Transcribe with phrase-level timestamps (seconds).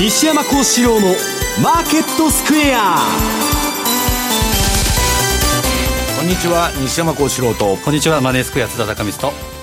[0.00, 1.08] 西山幸四郎の
[1.62, 2.96] マーケットスクエア。
[6.18, 7.76] こんにちは西山幸四郎と。
[7.76, 9.59] こんにちはマネースクエア津田隆光と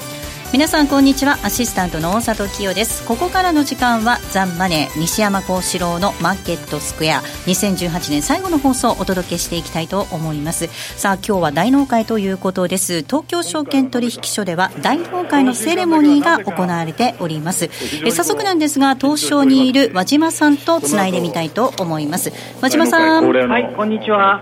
[0.54, 1.38] 皆さんこんにちは。
[1.43, 3.05] アシスタントの大里清です。
[3.05, 10.68] ここからの時間はザンマネー西山幸四郎のマーケットスクエア2018年最後の放送をお届けしていきたいと思います。
[10.98, 13.04] さあ今日は大納会ということです。
[13.04, 17.70] 東京証券取引所では大納会のセレモニーが行われております。
[18.05, 22.32] え早速なんですが東証にいる和島さんとつないでみたいと思います。
[22.62, 23.29] 和島さん。
[23.29, 24.41] はいこんにちは。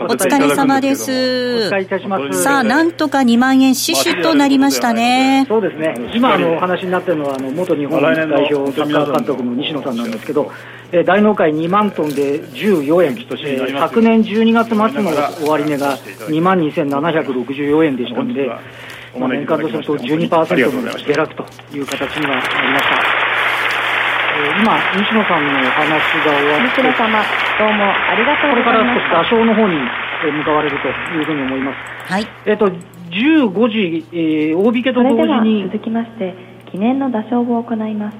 [0.00, 1.68] お疲れ様です。
[2.42, 8.14] さあなんとか2万円死守となりましたねそうですね、今あのお話になっているのはあの元日本代
[8.52, 10.50] 表サッカー監督の西野さんなんですけど、
[10.92, 15.10] えー、大納会2万トンで14円、えー、昨年12月末の
[15.46, 15.96] 終値が
[16.28, 18.46] 2万2764円でしたので、
[19.18, 23.32] まあ、年間とすると12%の下落という形にはなりました。
[24.32, 27.24] えー、今、西野さんのお話が終わって、西野様、
[27.58, 28.64] どうもありがとうございます。
[28.64, 29.76] これから少し打賞の方に
[30.30, 32.12] 向かわれるというふうに思います。
[32.12, 32.26] はい。
[32.46, 32.70] えっ、と、
[33.12, 35.64] 15時、えー、大引けと同時に。
[35.64, 36.34] 続きまして
[36.70, 38.16] 記念の打賞を行います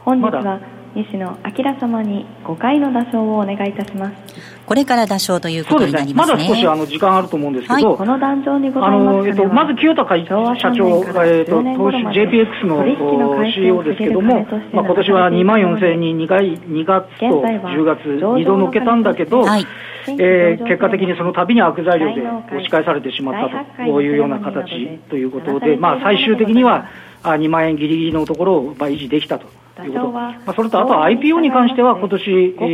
[0.00, 0.60] 本日は
[0.94, 4.16] 西野明様に5回の打賞をお願いいたします。
[4.64, 10.34] これから打賞ということになります、ね、まだ少しあの時間あると思うんですけど、はい、この壇上にございますえっと、まず清田会社
[10.76, 19.66] 長、えっと、投資 JPX の CEO ですけども、まあ、今年は2万4000人2回2月と10月2度のけたんだけど、はい
[20.10, 26.88] えー、結果的にその度に悪材料で押し返されてしまったというような形ということで、まあ、最終的には
[27.22, 29.57] 2万円ぎりぎりのところを維持できたと。
[29.84, 30.08] いうこと。
[30.10, 32.64] まあ、それとあとは IPO に関しては、今年、え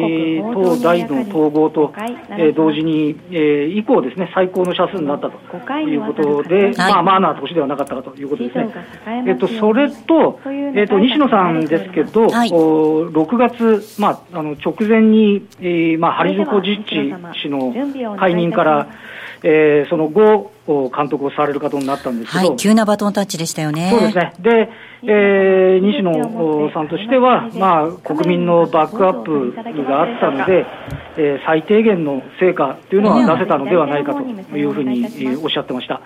[0.41, 1.93] ー、当大の統合と、
[2.31, 8.69] えー、同時に、えー、以降ですね、最高の社数になったということで、まあ、まあな年ではなかったかということですね。
[9.27, 17.75] えっと、それと、えっと、西野さんですけど、はい、6月、まあ、あの直前に、えー、まあ、ハリズコジッチ氏の
[18.17, 18.89] 解任から、
[19.47, 23.91] えー、その後、監督をされることになったんですけど、はい、急なバトンタッチでしたよね。
[23.91, 24.33] そうですね。
[24.41, 24.71] で、
[25.03, 29.53] えー、西野さんとしては、まあ、国民のバックアップ
[29.85, 30.65] があったので、
[31.19, 35.95] えー、最低限の成果というのは出せたのではないかというふうに、えー、おっしゃってました。
[35.95, 36.03] はい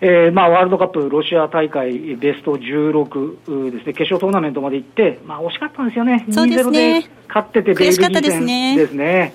[0.00, 9.32] えーまあ、ワールドカップロシア大会ベスト16ですね、決勝トーナメントまで行って、まあ、惜しかったんですよね、そうですねで勝ってて、ベルギー戦ですね。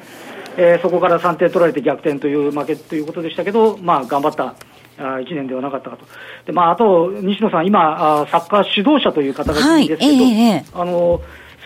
[0.61, 4.55] えー、そこから3点取られて逆転という負けということでしたけど、まあ、頑張った
[4.99, 6.05] あ1年ではなかったかと、
[6.45, 11.21] でまあ、あと西野さん、今、あサッカー指導者という肩書きですけど、はいえー、あの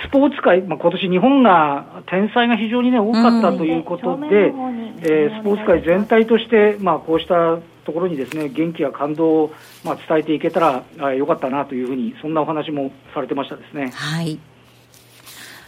[0.05, 13.91] スポーツ界、まあ今年日本が天才が非常に、ね、多かったということで、うん、えー、スポーツ界全体として、まあ、こうしたところにですね元気や感動を、まあ、伝えていけたらあよかったなというふうに、そんなお話もされてましたですね。
[13.93, 14.39] はい。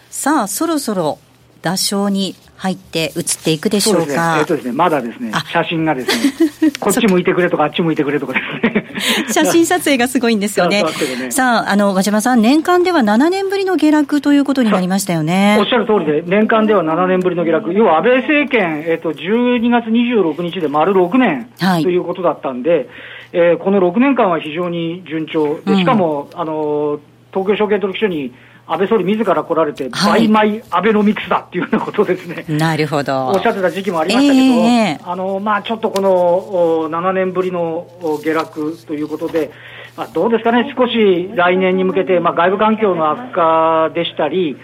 [0.10, 1.20] さあ、そろそろ
[1.62, 4.36] 打賞に入って移っていくでしょうか？
[4.36, 8.88] ね、えっ、ー、とですね、まだですね、写真がですね、 こっち向いてくれとか、あっち向いてくれとかですね。
[9.32, 10.84] 写真撮影がすごいんですよね。
[10.84, 15.58] ねさあ、あの、和島さん、年間では7年ぶりの下落ということになりましたよね。
[15.60, 17.74] おっしゃる通りで、年間では7年ぶりの下落。
[17.74, 21.50] 要は安倍政権、えっ、ー、と、12月26日で丸6年
[21.84, 22.88] ということだったんで、はい、
[23.34, 25.60] えー、この6年間は非常に順調。
[25.66, 27.00] でしかも、うん、あの、
[27.32, 28.34] 東京証券取引所に
[28.68, 32.46] 安倍総理自ら来られて、はい、マイマイアベノミクスだっていうようなことですね。
[32.50, 33.28] なるほど。
[33.28, 37.88] おっしゃってた時期もありましたけど、えー、あの、まあちょっとこの7年ぶりの
[38.24, 39.52] 下落ということで、
[39.96, 44.56] まあ、どうですかね、少し来年に向けて、まあ、外部環境の悪化でしたり、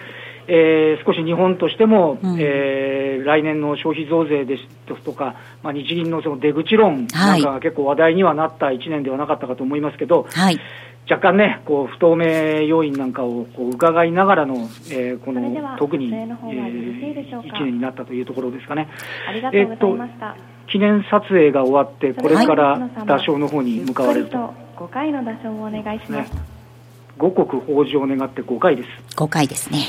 [0.46, 10.60] えー、少し日本としても、うん、えー、来年の消費増税ですとか、まあ、日銀のその出口論なんかが結構話題にはなった1年ではなかったかと思いますけど、はい、
[11.08, 14.54] 若干ね、こう不透明要因なんかをこう伺いながらの、
[14.90, 18.88] えー、この特に、えー、1年になったというところですかね。
[19.52, 19.98] えっと、
[20.70, 24.54] 記念撮影が終わって、これから打賞の方に向かわれると。
[24.76, 26.32] 5回の打賞をお願いします。
[26.32, 26.40] ね、
[27.18, 28.88] 五穀豊穣を願って5回です。
[29.16, 29.80] 5回ですね。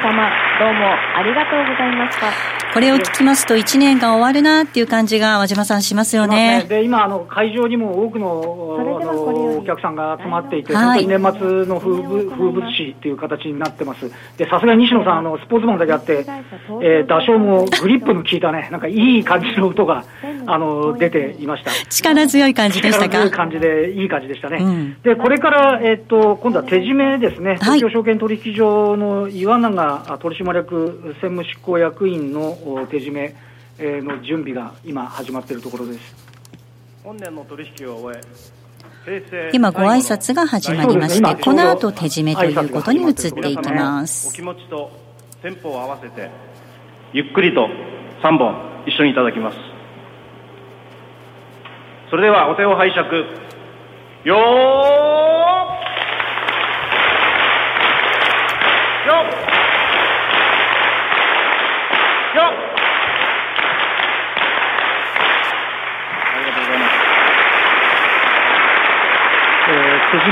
[0.00, 0.86] 様、どうも
[1.16, 2.32] ありがとうございました。
[2.72, 6.60] これを聞きますと、1年が終わるなっていう感じが、和島さん、しますよね。
[6.60, 16.24] ねで今あの、会場にも多くのあのお客さんが集まっていて、はい、本当に年末の風物風物詩っていう形になってます、でさすがに西野さん、あのスポーツマンだけあって、
[16.82, 20.04] えー、打賞もグリップの効いたね、なんかいい感じの音が
[20.46, 21.70] あの出ていました。
[21.88, 23.18] 力強い感じでしたか？
[23.18, 24.58] 力強い感じで、いい感じでしたね。
[24.60, 33.34] うん、でこれから、えー、っと今度は手締めですね、東京証券取引所の岩永取締役専務執行役員の手締め
[33.78, 36.30] の準備が今始まっているところです。
[37.02, 38.59] 本年の取引を終え
[39.52, 44.28] 今ご挨拶が始まりまして、この後手締めということに移っていきます。
[44.28, 44.90] お気持ちと
[45.40, 46.30] テンポを合わせて、
[47.14, 47.68] ゆっくりと
[48.22, 48.54] 3本
[48.86, 49.56] 一緒にいただきます。
[52.10, 53.24] それではお手を拝借。
[54.24, 55.10] よー
[59.10, 59.39] 手締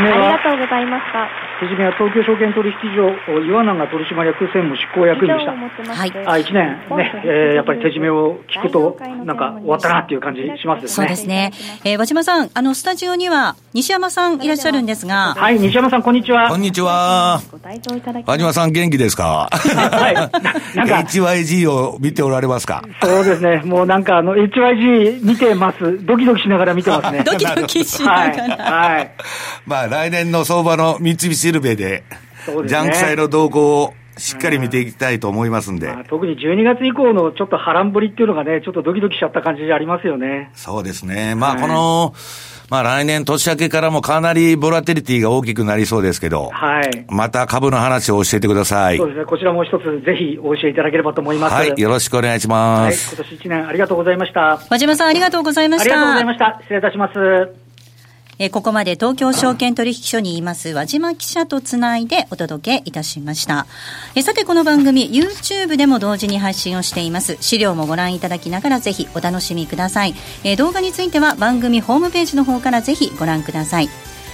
[0.02, 1.28] めは、ありがとうございました。
[1.60, 5.92] 手締めは東京証券取引所、岩永取締役専務執行役員でした。
[5.92, 6.12] はい。
[6.26, 10.88] あ、1年ね、えー、やっぱり手締めを聞くと、なんか終わったなっていう感じしますね。
[10.88, 11.50] そうですね。
[11.84, 15.34] えー、和島さん、あの、スタジオには西山さんいらっしゃるんですが。
[15.36, 16.48] はい、西山さん、こんにちは。
[16.48, 17.40] こんにちは。
[18.26, 19.48] 和島さん、元気ですか？
[19.50, 20.14] はい。
[20.78, 22.82] なんか、HYG を見ておられますか？
[23.02, 23.62] そうですね。
[23.64, 26.04] もうなんか、あの、HYG 見てます。
[26.06, 27.22] ドキドキしながら見てますね。
[27.26, 28.56] ドキドキしながら。
[28.56, 28.94] はい。
[28.94, 29.10] はい
[29.68, 32.02] まあ来年の相場の三菱シルベで、
[32.46, 40.50] ジャンク債の動向をしっかり見ていきたいと思いますんで、まあ、特に12月以降のちょっと波乱ぶりっていうのがね、ちょっとドキドキしちゃった感じありますよね。
[40.54, 41.34] そうですね。
[41.34, 42.14] まあ、この、
[42.70, 47.06] まあ来年年明けからもかなりボラテリティが大きくなりそうですけど、はい。
[47.08, 48.96] また株の話を教えてください。
[48.96, 49.24] そうですね。
[49.24, 51.54] こちらも一つぜひお教えいただければと思います。
[51.54, 51.74] はい。
[51.76, 53.16] よろしくお願いします。
[53.16, 53.26] はい。
[53.26, 54.60] 今年1年ありがとうございました。
[54.70, 55.94] 和島さんありがとうございました。
[55.94, 56.58] ありがとうございました。
[56.62, 57.67] 失礼いたします。
[58.38, 63.66] えここまで東京証券取引所にいます和島記者とつないでお届けいたしました。
[64.14, 67.36] えさてこの番組 YouTube でも同時に配信をしています。
[67.40, 70.14] 資料もご覧いただきながらぜひお楽しみください。
[70.44, 73.88] え動画については番組ホームページの方からぜひご覧ください。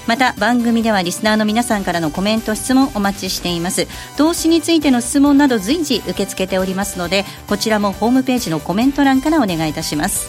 [0.07, 3.87] また番組ではリスナーの皆さんからのコメント質問お待ちしています
[4.19, 10.29] 投資についての質問など随時受け付けておりますのでこちらもホームページのコメント欄からお願いいたします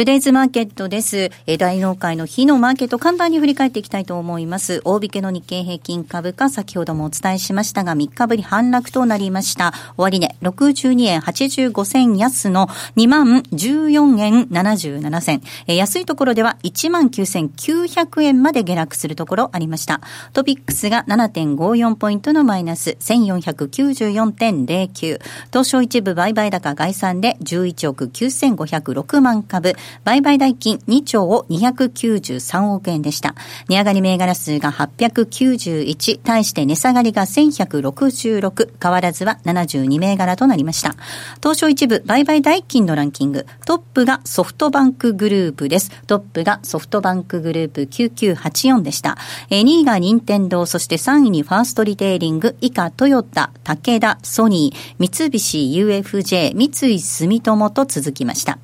[0.00, 1.30] トゥデイズマーケットです。
[1.46, 4.80] え大納会の日のマーケット簡単に振り返っていきたいと思います。
[4.86, 9.74] 大引けの日経平均株価、先ほどもお伝えしましたが、3日ぶり反落となりました。
[9.98, 15.42] 終値、62円85銭安の2万14円77銭。
[15.66, 20.00] え安いところでは1万9900円まで下落するところありました。
[20.32, 25.20] トピックスが7.54ポイントのマイナス1494.09。
[25.48, 29.74] 東証一部売買高概算で11億9506万株。
[30.04, 33.34] 売買代金2兆を293億円でした。
[33.68, 40.94] 値上がり銘柄数が891、対して値下がりが1166、変わらずは72銘柄となりました。
[41.42, 45.90] 東証一部売買代金のランキング、トップがソフトバンクグループです。
[46.06, 49.16] トップがソフトバンクグループ9984でした。
[49.50, 58.58] 2位が任天堂、そして3位にファーストリテイリング、以下トヨタ、武田、ソニー、三菱 UFJ、三井住友と続きました。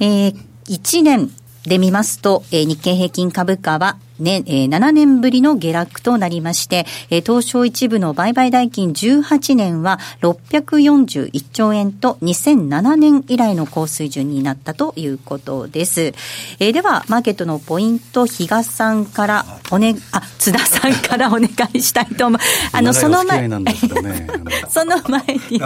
[0.00, 0.34] えー、
[0.66, 1.30] 1年
[1.66, 16.12] で見ますと、えー、日経平均株価はね、えー、7年ぶりの下落となりまして、えー、東証一部の売買代金18年は641兆円と2007年以来の高水準になったということです。
[16.60, 22.40] えー、では、マーケットのポイント、比嘉さんからおね、あ、津田さんからお願いしたいと思う。
[22.72, 23.58] あの、その前、ね、
[24.68, 25.58] その前に、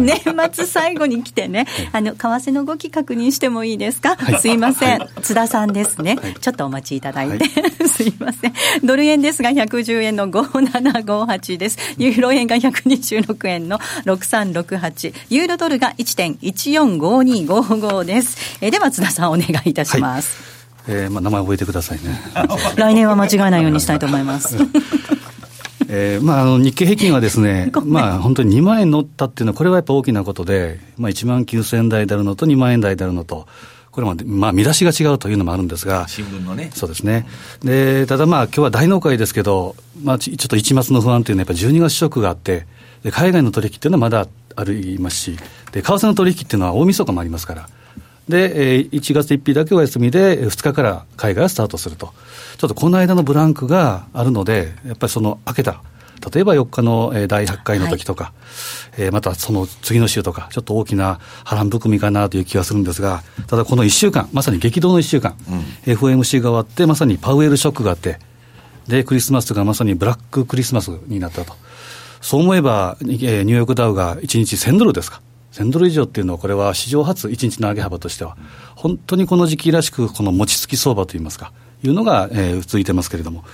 [0.00, 0.20] 年
[0.52, 6.18] 末最後に来てね、あの、為替の動き確認してもいいですか、はい、すいません、津田さんですね。
[6.20, 8.52] はい、ちょっとお待ちいただいて、はい、 すいません。
[8.84, 11.78] ドル円ですが110円の5758です。
[11.98, 15.14] ユーロ円が126円の6368。
[15.30, 18.58] ユーロドルが1.145255です。
[18.60, 20.58] えでは津田さんお願いいたします。
[20.88, 22.18] えーまあ、名前覚えてくださいね。
[22.76, 24.56] 来年は間違えないようにしたいと思います。
[25.90, 33.46] えーまあ、あの日経平均はですね、まあ、本当に2万円乗ったっていうのは、これはやっぱ大きなことで、まあ、1万9000円台であるのと2万円台であるのと、
[33.90, 36.70] これも、まあ、見出しが違うというのもあるんですが、新聞のね。
[36.74, 37.26] そうですね。
[37.62, 42.66] で、ただまあ、今日は大納会ですけど、まあ、ちょっと一末の不安というのは、やっぱり12月ショックがあって、
[43.02, 44.26] で海外の取引っていうのはまだ
[44.56, 45.38] ありますし、
[45.72, 47.68] で、為替の取引っていうのは大晦日もありますから、
[48.28, 52.12] で、1月1日だけお休みで、2日から海外がスタートすると。
[52.58, 55.82] ちょっとこの間のブランクがあるので、やっぱりその開けた、
[56.32, 68.18] 例えば4日の第8回の時とか、はい、えー、またその次の週とか、ちょっと大きな波乱含みかなという気がするんですが、ただこの1週間、まさに激動の1週間、うん、FOMC が終わって、まさにパウエルショックがあって、
[68.88, 71.54] で、クリスマスがまさにブラッククリスマスになったと。
[72.20, 75.20] そう思えば、ニューヨークダウが1日1000ドルですか。
[75.52, 78.36] 1000ドル以上っていうのは、これは史上初、1日の上げ幅としては、
[78.74, 83.44] 本当にこの時期らしく、この餅つき相場といいますか、いうのが、えー、続いてますけれども。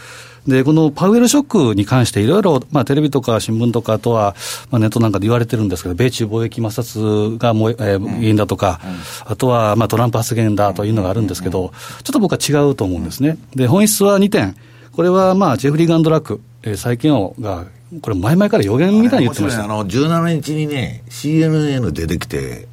[0.46, 4.34] で、このパウエルショックに関していろいろ、まあテレビとか新聞とか、あとは、
[4.70, 8.80] まあネットなんかで言われてるんですけど、米中貿易摩擦がもう、えー、原因だとか、
[9.26, 11.72] うん、あとは、まあトランプ発言だというのがあるんですけど、
[12.02, 13.38] ちょっと僕は違うと思うんですね。
[13.54, 14.54] で、本質は2点。
[14.92, 17.64] これはまあ、ジェフリー・ガンドラック、えー、債券王が、
[18.02, 19.64] これ前々から予言みたいに言ってました。
[19.64, 22.68] あの、17日にね、CNN 出てきて、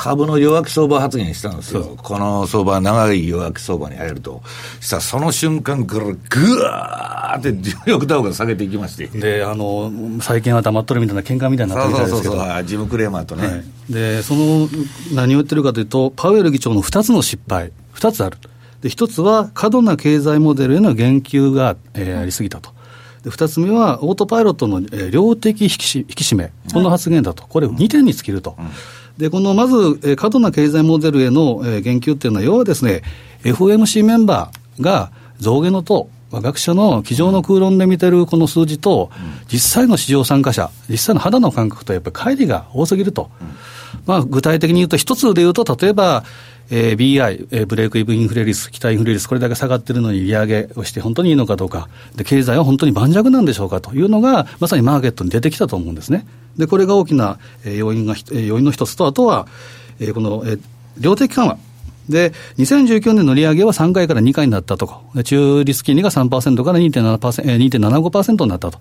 [0.00, 1.94] 株の弱気相場発言したんですよ。
[2.02, 4.40] この相場、長い弱気相場に入ると。
[4.80, 9.08] したらその瞬間からぐわーってダウが下げていきまして。
[9.08, 9.92] で、あの、
[10.22, 12.34] 最近は黙っとるみたいな喧嘩みたいになってるみたいですけど。
[12.34, 13.92] そうそうそうジム・クレーマーとね、はい。
[13.92, 14.70] で、その、
[15.12, 18.38] 何を言ってるかというと、パウエル議長の2つの失敗、2つある。
[18.80, 22.70] で、1つは過度な経済モデルへの言及が、えー、ありすぎたと。
[23.22, 28.56] で2つ目は、オートパイロットの、えー、量的引き引き締め、この発言だと、これ、2点に尽きると。
[28.58, 28.70] うん
[29.20, 33.02] で、このまず、えー、過度な経済モデルへの、えー、言及っていうのは、要はですね、
[33.44, 39.10] FOMC メンバーが増減のと、学者の机上の空論で見てるこの数字と、
[39.52, 43.30] 実際の市場参加者、実際の肌の感覚とやっぱり乖離が多すぎると。
[44.06, 46.24] まあ、具体的に言うと、一つで言うと、例えば、
[46.70, 56.26] えー、BI、えー、ブレイクイブインフレ率、期待インフレ率、これだけ下がってるのに利上げをして本当にいいのかどうか、で経済は本当に盤石なんでしょうかというのが、まさにマーケットに出てきたと思うんですね。
[56.56, 59.48] で、これが大きな、えー、要因が、えー、要因の一つと、あとは、
[59.98, 60.60] えー、この、えー、
[60.98, 61.58] 量的緩和。
[62.08, 68.78] で、2019年の利上げは3回から2回になったとか、中リス金利が3%から2.75%になったと。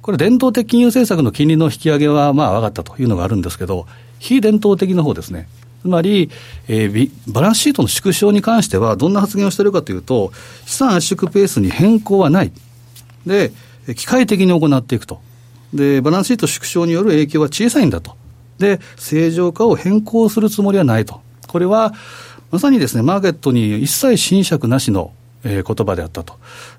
[0.00, 3.86] これ、伝統的金融政策の金利の引き上げはまあ上がったというのがあるんですけど、
[4.18, 5.48] 非伝統的な方ですね。
[5.82, 6.30] つまり、
[6.68, 10.32] えー、バランスシートの縮小に関しては、どんな発言をしているかというと、
[10.64, 12.52] 資産圧縮ペースに変更はない。
[13.26, 13.52] で、
[13.96, 15.20] 機械的に行っていくと。
[15.74, 18.16] で、バランスシート縮小による影響は小さいんだと。
[18.58, 21.20] で、正常化を変更するつもりはないと。
[21.48, 21.92] これは、
[22.52, 25.12] まさにですね、マーケットに一切侵釈なしの
[25.44, 26.34] えー、言葉であったと。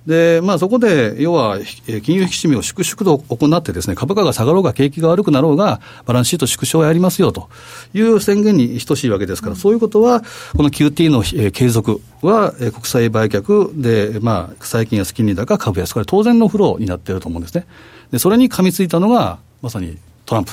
[0.06, 1.60] で、まあそこで、要は、
[2.04, 7.50] 金融引き締めを粛々と行ってですね、株価が下がろうが景気が悪くなろうが、バランスシート縮小をやりますよと
[7.94, 10.24] いう宣言に等しいわけですから、うん、そういうことは、
[10.56, 17.66] この QT の、えー、継続は、えー、国債売却で、まあ、債金安金利高株安、これ当然のフローになっていると思うんですね。
[18.12, 20.52] で、それに噛みついたのが、まさにトランプ。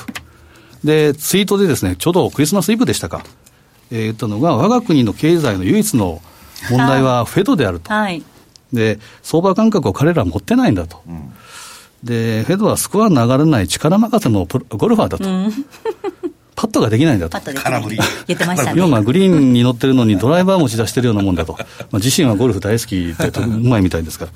[0.83, 3.23] で、ツイートでですね、ちょうどクリスマスイブでしたか、
[3.91, 6.21] えー、言ったのが、我が国の経済の唯一の
[6.69, 8.23] 問題はフェドであると、はい、
[8.73, 11.33] で相場感覚を彼らは持ってないんだと、うん、
[12.03, 15.29] でフェドはスコアの上がらない力任せのゴルファーだと。
[15.29, 15.51] うん
[16.53, 17.39] パットができないんだと。
[17.39, 17.99] 空振り。
[18.27, 18.79] 言ってましたね。
[18.79, 21.53] 要はグリーンに乗ってるのにドライバー持ち出してるようなもんだと。
[21.53, 24.31] まあ、自身はゴルフ大好きで、うまいみたいですから。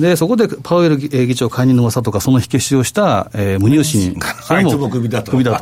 [0.00, 5.30] で、そこでパウエル議長解任の噂とか、その火消しをした、えー、無入信、それも首だと。
[5.30, 5.60] 首だ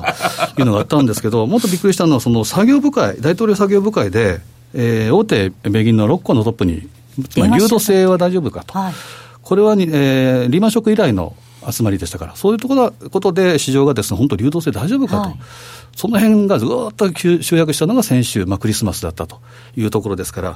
[0.55, 4.41] というのがあったんですけど、もっとびっくりしたのは、その作業部会、大統領作業部会で、
[4.75, 6.89] えー、大手米銀の6個のトップに、
[7.37, 8.95] まあ、流動性は大丈夫かと、はい、
[9.43, 11.35] これはに、えー、リーマンショック以来の
[11.69, 15.23] 集まりでしたから、そういうところことで市場がですね、本当流動性大丈夫かと。
[15.23, 15.35] はい
[15.99, 19.41] その辺がずっと集約したのが先週、まあ、クリスマスだったと
[19.77, 20.51] いうところですから、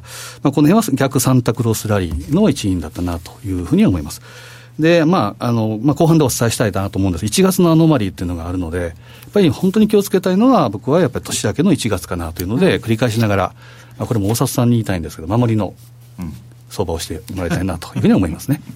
[0.45, 4.23] まあ、この辺は逆サンタクロースラリーの一因だったなというふうに思います。
[4.79, 7.25] で、まあ、あの、まあ、後半でお伝えしたいなと思うんです。
[7.25, 8.93] 1月のアノマリーっていうのがあるので、やっ
[9.33, 13.55] ぱり本当に気をつけたいのは、僕はやっぱり年明けの1月かなというので、繰り返しながら、
[13.99, 15.75] まあ、これも大里さんに言いたいんですけど、守りの
[16.71, 18.61] 相場をしてもらいたいなというふうに思いますね。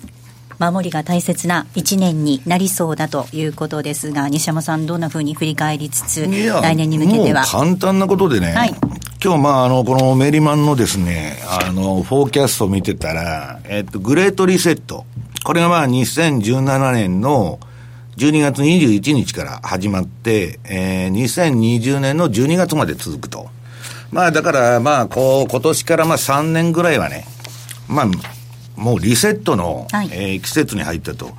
[0.59, 7.45] 守りが大切な1年になりそうだということですが、西山さん、どんなふうに振り返りつつ、来年に向けては？
[7.45, 8.75] 簡単なことでね、はい、
[9.23, 15.05] 今日まああのこのメリマンのですね、あのフォーキャストを見てたら、えっとグレートリセット、
[15.45, 17.59] これがまあ2017年の
[18.17, 23.51] 12月21日から始まって、えー、2020年の12月まで続くと。
[24.11, 27.27] まあだからまあこう今年からまあ3年ぐらいはね、
[27.89, 28.07] まあ
[28.77, 31.27] もうリセットの、はい、えー、季節に入ったと。
[31.27, 31.33] うん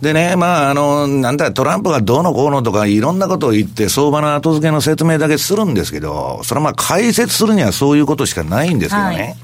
[0.00, 9.16] でね、まあ、あの、なんだ、トランプがどうのこうのとか、いろんなことを言って、相場の後付けの説明だけするんですけど、それはまあ、解説するにはそういうことしかないんですけどね。
[9.16, 9.36] はい、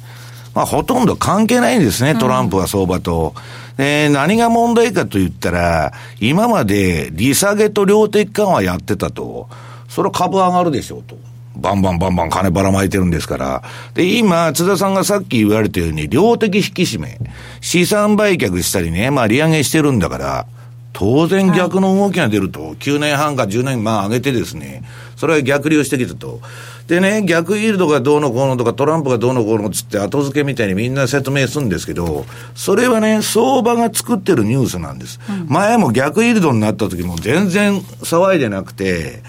[0.54, 3.34] まあ、ほとんど関係ないんですね、トランプは相場と。
[3.76, 9.48] で、何が問題かと言ったら、今まで利下げと量的緩和やってたと、
[9.88, 11.16] それは株上がるでしょうと。
[11.56, 13.62] バンバンバンバン金ばらまいてるんですから。
[13.94, 17.18] で、今、津田さんがさっき言われたように、量的引き締め、
[17.60, 20.46] 資産売却したりね、まあ利上げしてるんだから、
[20.92, 24.82] 当然逆の動きが出ると、はい、9年半か10年まあ上げてですね、
[25.16, 26.40] それは逆流してきたと。
[26.86, 35.18] でね、逆イールドがどうのこうのとか、トランプがどうのこうのつって後付けみたいにみんな説明するんですけど、それはね、相場が作ってるニュースなんです。
[35.28, 39.22] うん、前も逆イールドになった時も全然騒いでなくて、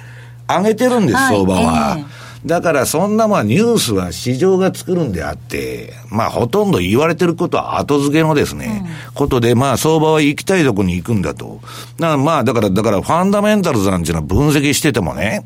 [0.48, 1.96] 上げてるんです、相場は。
[1.98, 11.60] えーだからそんなまあニュースは市場が作るんであって、まあほとんど言われてることは後付けのですね、うん、ことでまあ相場は行きたいとこに行くんだと。
[11.98, 15.44] だからまあだから、だからファンダメンタルズなんていうのは分析しててもね、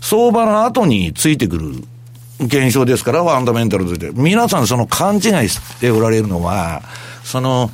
[0.00, 1.72] 相場の後についてくる
[2.40, 4.10] 現象ですから、ファンダメンタルズで。
[4.14, 6.80] 皆さんその勘違いしておられるのは、
[7.22, 7.70] その、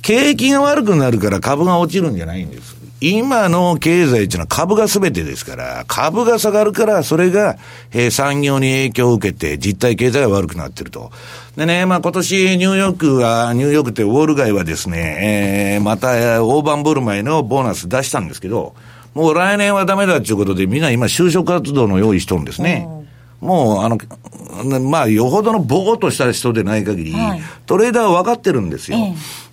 [0.00, 2.81] 景気が悪くなるから株が落ちるんじゃないんです。
[3.04, 7.56] 今の経済っていうのは株が全てですから、株が下がるから、それが、
[7.90, 11.10] えー、産業に影響を受けて、実体経済が悪くなってると。
[11.56, 18.76] でね、まあ今年ニューヨークは、ニューヨークってウォール街はですね、えー、また大盤振る舞いのボーナス出したんですけど、
[19.14, 22.86] もう来年はダメだっていうことで、みんな今就職活動の用意しとるんですね。
[23.40, 23.98] もう、あの、
[24.80, 28.98] まあ、よほどのボーっとした人でない限り、はい、トレーダーは分かってるんですよ。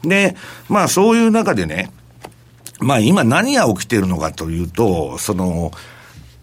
[0.03, 0.35] えで、
[0.69, 1.89] まあ、そういう中でね、
[2.79, 5.71] まあ今何が起きているのかというと、その、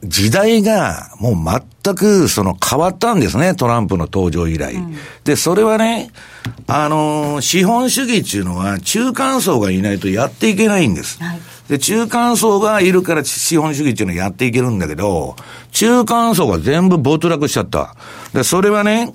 [0.05, 4.75] 時代がもう全くその変わったんですね、トランプの登場以来。
[4.75, 6.11] うん、で、それはね、
[6.67, 11.23] あの、資本主義っていうのは中間層がいないとやっていけないんです。
[11.23, 15.37] はい、で、中間層がいるから資本主義っていうのはやっていけるんだけど、
[15.73, 17.97] 中間層が全部没落しちゃった。
[18.33, 19.13] で、それはね、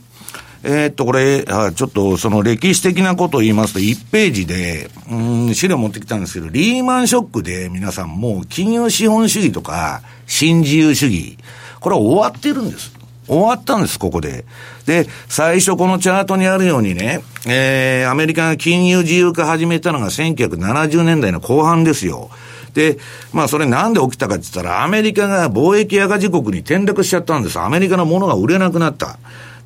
[0.63, 5.15] え、っと、これ、ちょっとその歴史的なことを言いますと、1ページで、う
[5.49, 11.37] ん、資料持ってきたんですけど、リーマンショックで皆さんもう金融資本主義とか、新自由主義、
[11.79, 12.93] これは終わってるんです。
[13.27, 14.45] 終わったんです、ここで。
[14.85, 22.29] で、最初このチャートにあるようにね、えー、アメリカが金融自由化始めたのが1970年代の後半ですよ。
[22.73, 22.97] で、
[23.33, 27.59] まあそれなんで起きたかって言ったら、アメリカが貿易赤字国に転落しちゃったんです。
[27.59, 29.17] アメリカのものが売れなくなった。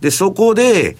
[0.02, 0.98] で、そこで、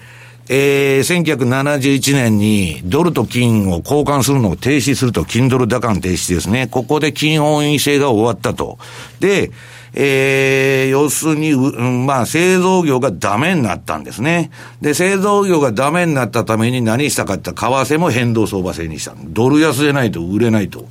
[0.48, 6.68] えー、1971年にドルと金を交換するのを停止すると、金ドル打艦停止ですね。
[6.68, 8.78] ここで金本位制が終わったと。
[9.18, 9.50] で、
[9.98, 14.50] えー、要するに、うん、まあ、製造業がダメになったんですね。
[14.80, 19.14] で、製造業がダメになったために何したかって、為替も変動相場制にした。
[19.24, 20.86] ドル安でないと売れないと。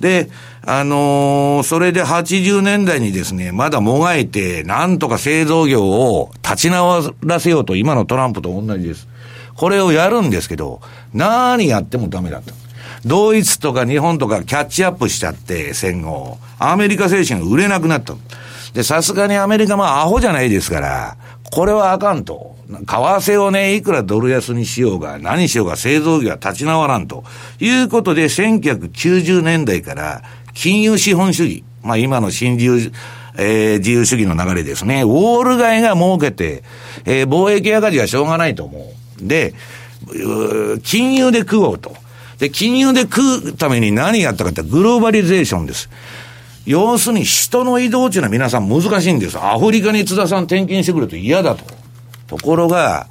[0.00, 0.28] で、
[0.62, 9.08] あのー、それで80年代にですね、まだもがいて、なんとか製造業を立ち直らせようと、今のトランプと同じです。
[9.54, 10.80] これをやるんですけど、
[11.14, 12.52] 何やってもダメだった。
[13.04, 16.38] ドイツとか日本とかキャッチアップしちゃって、戦後。
[16.58, 18.14] アメリカ製品が売れなくなった。
[18.74, 21.16] で、さすがにアメリカもアホじゃないですから、
[21.50, 22.56] これはあかんと。
[22.68, 27.24] 為替をね、いくらドル安にしようが、何しようが製造業は立ち直らんと。
[27.60, 30.22] いうことで、1990年代から
[30.54, 32.92] 金融資本主義、まあ今の新自由、
[33.38, 35.02] えー、自由主義の流れですね。
[35.02, 36.64] ウォール街が儲けて、
[37.04, 39.26] えー、貿易赤字はしょうがないと思う。
[39.26, 39.54] で、
[40.82, 41.94] 金融で食おうと。
[42.38, 45.88] で、金融で食うために何やったかってグローバリゼーションです。
[46.66, 49.38] 要するに人の移動っていうのは皆さん難しいんです。
[49.38, 51.64] アフリカに津田さん転勤してくると嫌だと。
[52.26, 53.06] ところが、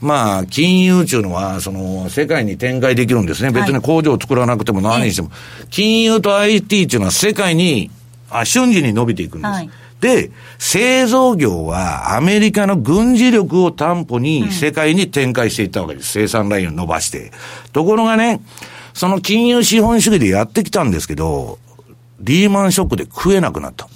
[0.00, 3.50] まあ、金融っていうのは、その、世界に展開できるんですね。
[3.50, 5.30] 別に工場を作らなくても何にしても。
[5.70, 7.90] 金融と IT っていうのは世界に、
[8.30, 9.50] あ瞬時に伸びていくんです。
[9.50, 16.12] はいで、製造業はアメリカの軍事力を担保に世界に展開していったわけです。
[16.12, 17.32] 生産ラインを伸ばして。
[17.72, 18.40] ところがね、
[18.94, 21.58] その金融資本主義でやってきたんですけど、
[22.20, 23.88] リーマンショックで食えなくなった。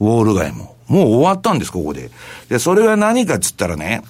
[0.00, 0.76] ウォール街も。
[0.88, 2.10] もう終わったんです、ここで。
[2.48, 4.02] で、それは何かっつったらね、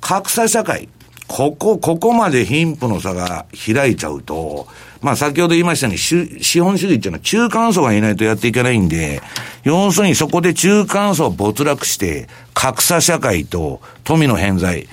[0.00, 0.88] 格差社会。
[1.28, 4.66] ここ、ここまで貧富の差が開いちゃうと、
[5.00, 9.22] まあ先ほど言いましたように、資本主義っていうのは中間層がいないとやっていけないんで、
[9.64, 14.88] 要するにそこで中間層没落して、格差社会と富の偏在、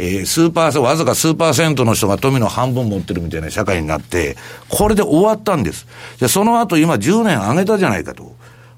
[0.00, 4.36] えー、数パーセント、わずか数パーセントの人が富の半分持ってるみたいな社会になって、
[4.68, 5.86] これで終わったんです。
[6.18, 8.34] で、その後今10年上げたじゃないかと。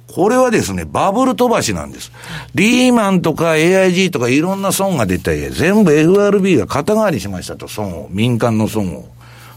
[0.08, 2.12] これはですね、バブル飛ばしなんです。
[2.54, 9.06] リーマンとか AIG とかいろんな損が出て、全部 FRB が肩代わりしましたと、損を、民間の損を。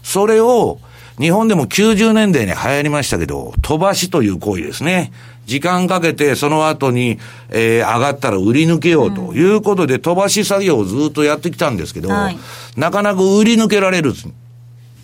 [0.02, 0.78] それを、
[1.18, 5.12] 日本でも90年代に流行りましたけど、飛ばしという行為ですね。
[5.46, 7.18] 時間かけて、その後に、
[7.50, 12.38] えー、上がったら売り抜けようということで、飛ばし作業をずっとやってきたんですけど、はい、
[12.76, 14.12] なかなか売り抜けられる、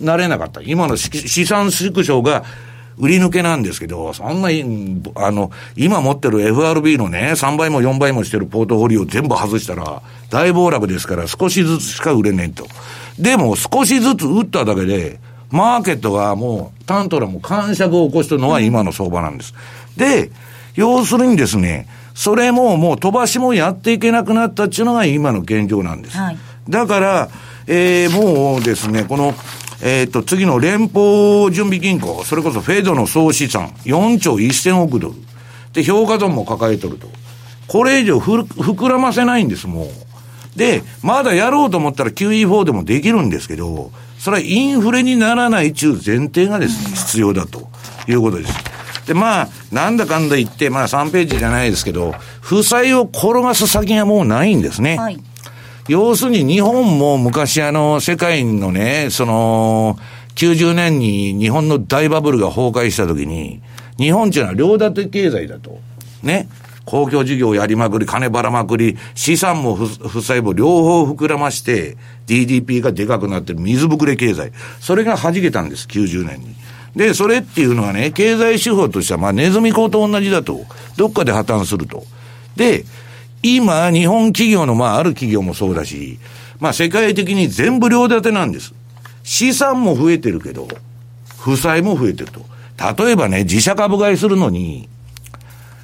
[0.01, 0.61] なれなかった。
[0.61, 2.43] 今の資産縮小が、
[2.97, 4.49] 売り抜けなんですけど、そんな、
[5.15, 12.67] あの、今持ってる FRB のね、3倍も4倍もしてるポートフォリオ全部外したら、大暴落ですから少しずつしか売れねえと。
[13.19, 19.53] でも少しずつ売っただけで、マーケットがもう、タントラも感触を起こしてるのが今の相場なんです。
[19.97, 20.31] で、
[20.75, 26.17] 要するにですね、それももう飛ばしもやっていけなくなったっていうのが今の現状なんです。
[26.17, 26.37] はい、
[26.69, 27.29] だから、
[27.67, 29.33] えー、もうですね、この、
[29.81, 35.15] えっ、ー、と、次の連邦準備銀行、それこそフェードの総資産、4兆1000億ドル。
[35.73, 37.07] で、評価損も抱えとると。
[37.67, 40.57] これ以上ふ膨らませないんです、もう。
[40.57, 47.67] で、まだやろうと思ったら QE4 でもできるんですけど、それはインフレにならないという前提がですね、必要だと
[48.07, 48.72] いうことです。
[49.05, 54.97] で、まあ、なんだかんだ言って、まあ3ページじゃないですけど、負債を転がす先がもうないんですね。
[54.97, 55.19] はい、
[55.87, 59.97] 要するに日本も昔あの、世界のね、その、
[60.35, 63.61] 90年に日本の大バブルが崩壊した時に、
[63.97, 65.79] 日本っていうのは両立て経済だと。
[66.21, 66.47] ね。
[66.85, 71.95] 公共事業をやりまくり、金ばらまくり、資産も負債も両方膨らまして、
[72.27, 74.51] DDP がでかくなってる水ぶくれ経済。
[74.81, 76.55] それが弾けたんです、90年に。
[76.95, 80.65] で、それっていうのはね、経済手法としては、まあ、ネズミ講と同じだと。
[80.95, 82.03] どっかで破綻すると。
[82.55, 82.85] で、
[83.41, 86.19] 今、日本企業の、まあ、ある企業もそうだし、
[86.59, 88.73] まあ、世界的に全部両立てなんです。
[89.23, 90.67] 資産も増えてるけど、
[91.39, 92.45] 負債も増えてると。
[93.03, 94.87] 例えばね、自社株買いするのに、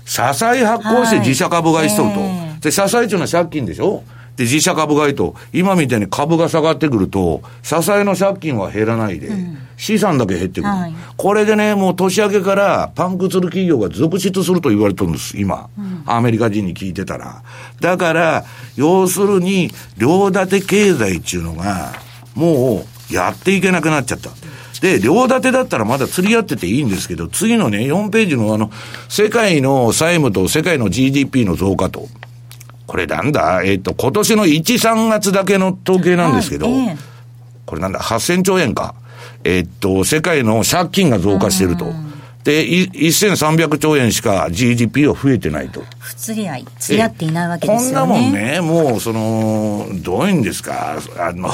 [0.06, 2.20] 社債発行して自社株買いしとると。
[2.20, 4.04] はい、で、社債っていうのは借金でしょ
[4.40, 15.68] で、自社株買いと、今みたいに株が下がってくると、社債の借金は減らないで、うん、資産だけ減ってくる、はい、これでね、もう年明けからパンクする企業が続出すると言われてるんです、今。
[15.78, 17.44] うん、アメリカ人に聞いてたら。
[17.82, 18.46] だから、
[18.78, 21.92] 要するに、両立て経済っていうのが、
[22.34, 24.30] もう、やっていけなくなっちゃった。
[24.80, 28.72] で、両立てだったらまだ釣り合ってていいんですけど、次のね、4ページのあの、
[29.10, 32.08] 世界の債務と世界の GDP の増加と。
[32.90, 33.62] これなんだ？
[33.64, 36.98] えっ、ー、と、今年の1、3月だけの統計なんですけど、はいえー、
[37.68, 38.96] これなんだ ?8000 兆円か。
[39.44, 41.86] えっ、ー、と、世界の借金が増加してると。
[42.44, 45.84] で、1300兆円しか GDP は増えてないと。
[46.00, 48.12] 不釣り合い、釣り合っていないわけですよね。
[48.12, 51.52] こんなもんね、もう、その、どういうんですか、あの、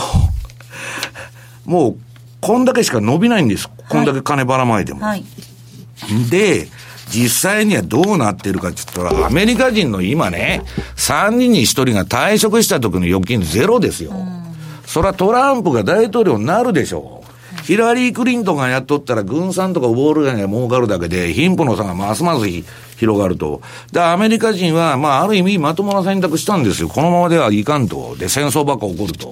[1.65, 1.98] もう、
[2.39, 3.69] こんだけしか伸びないんです。
[3.89, 5.02] こんだけ金ばらまいても。
[5.02, 5.26] はい、
[6.30, 6.69] で、
[7.09, 10.63] 実際にはどうなってるかって言ったら、アメリカ人の今ね、
[10.95, 14.13] 3人に1人が退職した時の預金ゼロですよ。
[14.85, 17.25] それはトランプが大統領になるでしょう。
[17.63, 22.45] ヒラリー・クリントンがやっとったら、軍産とかウォール街が儲かるだけで、貧富の差がますます
[22.97, 23.61] 広がると。
[23.91, 26.89] で、アメリカ人は、まあ、ある意味まともな選択したんですよ。
[26.89, 28.15] このままではいかんと。
[28.17, 29.31] で、戦争ばっか起こると。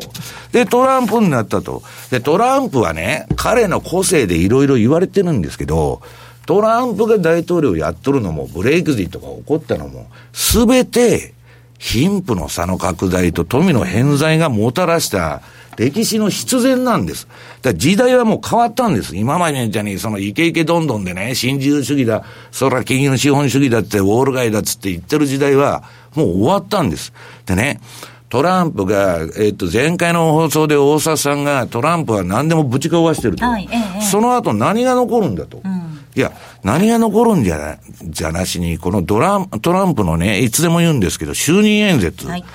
[0.52, 1.84] で、トランプになったと。
[2.10, 6.02] で、トランプはね、彼の個性でいろいろ言われてるんですけど、
[6.46, 11.34] トランプが大統領やっとるのも、ブレイクジットが起こったのも、すべて、
[11.80, 15.42] 貧富の差の拡大と富の偏在がもたらした
[15.76, 17.28] 歴史の必然なんです。
[17.62, 19.16] だ時代はもう変わったんです。
[19.18, 25.84] 今までみたいに、そのイケイケどんどんでね、新自由主義だ、そら金融資本主義だって、ウォール街だっつって言ってる時代は、
[26.16, 27.12] もう終わったんです。
[27.46, 27.82] でね、
[28.30, 33.46] トランプが、えっ、ー、と、前回の放送で大沢さんが、トランプは何でもぶち壊してると。
[33.46, 35.62] はいええ、その後何が残るんだと。
[35.64, 36.32] うんいや、
[36.64, 42.28] 何が残るんじゃな、じゃなしに、このドラトランプのね、いつでも言うんですけど、就任演説。
[42.28, 42.46] はい、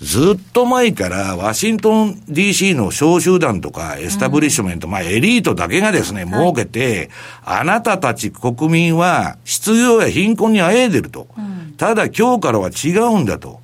[0.00, 7.10] ずっと前からワシントン DC の小集団とかエスタブリッシュメント、うん、まあエリートだけがですね、儲けて、
[7.42, 11.28] はい、あなたたち国民は失業や貧困にあえいでると。
[11.36, 13.60] うん、ただ今日からは違うんだと。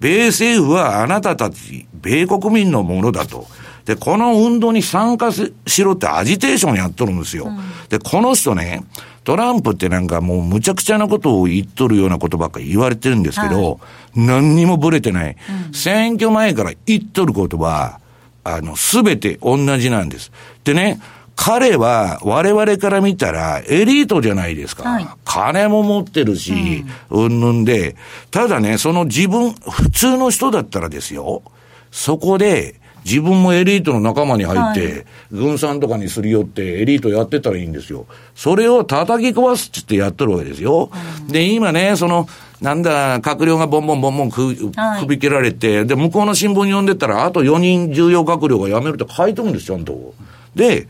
[0.00, 3.46] 米政府はあなたたち、米国民のものだと。
[3.90, 7.46] で、この運動に参加しろってアジテーションやっとるんですよ。
[7.46, 8.84] うん、で、この人ね、
[9.24, 13.78] トランプってなんかもうむちゃくちゃなことを言っとるようなことばっかり言われてるんですけど、は
[14.14, 17.98] い、何にもブレてない、うん、選挙前から言っとることは、
[18.44, 20.30] あの、すべて同じなんです。
[20.62, 21.00] でね、
[21.34, 24.88] 彼は我々から見たらエリートじゃないですか。
[24.88, 27.96] はい、金も持ってるし、うんぬんで、
[28.30, 31.42] ただね、その自分、普通の人だったらですよ、
[31.90, 38.06] そこで自分もエリートの仲間に入って、軍産とかにすり寄ってエリートやってたらいいんですよ。
[38.34, 40.90] それを叩き壊すってってやっとるわけですよ。
[41.28, 42.28] で、今ね、その、
[42.60, 44.54] なんだ、閣僚がボンボンボンボンく、
[45.00, 50.14] 首切られて、で、向こうの新聞読んでたら、あと4人重要閣僚が辞めるって書いてるんです、ちゃんと。
[50.54, 50.86] で、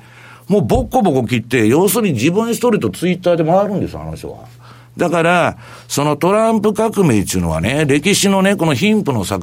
[0.48, 4.38] もうボッコボコ切って、要するに自分一人とツイッターで回るんです、あの人は。
[4.96, 9.38] だから、そのトランプ革命っていうのはね、歴史のね、この貧富の差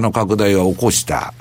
[0.00, 1.32] の拡大を起こした、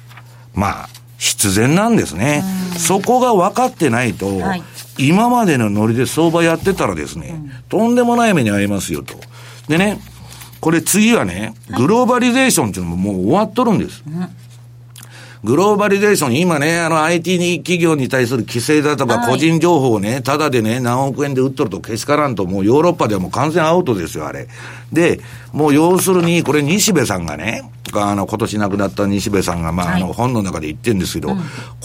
[0.56, 2.44] まあ、必然なんですね。
[2.78, 4.63] そこが分かってないと、はい、
[4.98, 9.15] 今までのノリで相場やってたらですね、うん、とんでもない目に遭いますよと。
[9.68, 10.00] でね、
[10.62, 14.04] これ次はね、グローバリゼーションっていうのももう終わっとるんです。
[14.08, 14.28] うん
[15.46, 24.48] グローバリゼーション、今ね、あの IT 企業に対する規制だとか、個人情報をね、ただでね、何億円で売っとるとけしからんと、もうヨーロッパではもう完全アウトですよ、あれ。
[24.91, 25.20] で、
[25.54, 27.62] もう要するに、これ西部さんがね、
[28.03, 31.38] あの、今年亡くなった西部さんが、まあ、あの、本の中で言ってるんですけど、うん、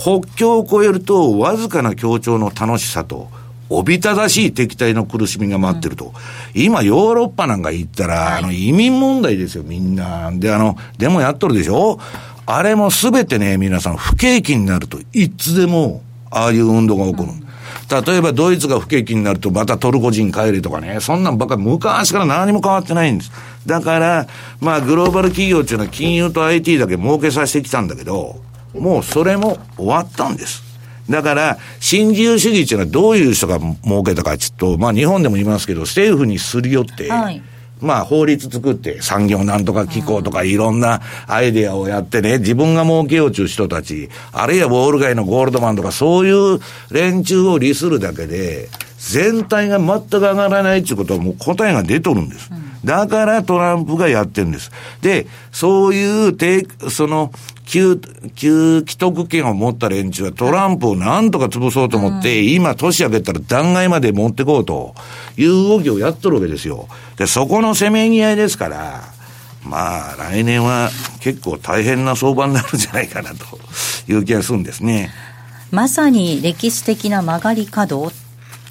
[0.03, 3.29] 国境を越えると、わずかな協調の楽しさと、
[3.69, 6.07] おびただしい敵対の苦しみが待ってると。
[6.07, 10.31] うん、今、ヨーロッパなんか行ったら、はい、あの、移民問題ですよ、みんな。
[10.33, 12.01] で、あの、でもやっとるでしょ？
[12.47, 17.29] あれもすべてね、皆さん不景気になると、いつでも、ああいう運動が起こる。
[18.07, 23.33] 例えばドイツが不景気になるとまたトルコ人帰れとかね、そんなんばっかり昔から何も変わってないんです。
[23.67, 24.27] だから、
[24.61, 28.37] まあグローバル企業っていうのは金融と IT だけ儲けさせてきたんだけど、
[28.75, 30.63] もうそれも終わったんです。
[31.09, 37.43] だから、新自由主義っていうのはどういう人が儲けたかちょっと、まあ日本でも言いますけど、政府にすり寄って、はい
[37.81, 52.51] まあ法律作って産業なんとか機構とかいろんなアイデアをやってね、自分が儲けようちゅう人たち、あるいはウォール街のゴールドマンとかそういう連中を利するだけで、全体が全く上がらないっていうことはもう答えが出とるんです。
[52.85, 54.71] だからトランプがやってるんです。
[55.03, 56.37] で、そういう、
[56.91, 57.33] その、
[57.67, 58.01] 旧、
[58.35, 64.95] 旧既得権を持った連中はトランプをなんとか潰そうと思って、うん、今年明けたら弾劾まで持ってこうと
[65.37, 66.89] いう動きをやっとるわけですよ。
[67.17, 69.03] で、そこのせめぎ合いですから、
[69.65, 70.91] まあ、来年は
[71.21, 73.45] 結構大変な相場になるんじゃないかなと
[74.09, 75.11] いう気がするんですね。
[75.71, 78.11] まさに歴史的な曲がり角、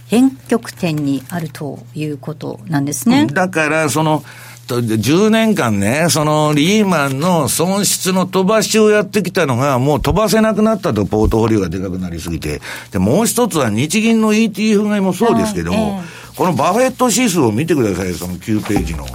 [0.10, 3.28] 変局点にあるということなんですね。
[3.28, 4.24] だから、その、
[4.68, 12.62] 10年間ね、そのリーマンの損失の飛ばしをやってきたのが、もう飛ばせなくなったと、ポートフォリオがでかくなりすぎて。
[12.92, 19.06] で、もう一つは日銀の ETF 買いもそうですけど、はいえー、このバフェット指数を見てください、その9ページの。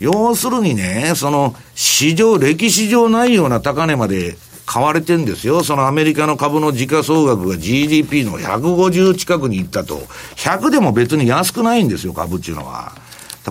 [0.00, 4.36] 要するにね、その市場、歴史上ないような高値まで
[4.72, 5.62] 買われてんですよ。
[5.62, 9.98] そのアメリカの株の時価総額が GDP の150近くに行ったと。
[10.36, 12.92] 100でも別に安くないんですよ、株っていうのは。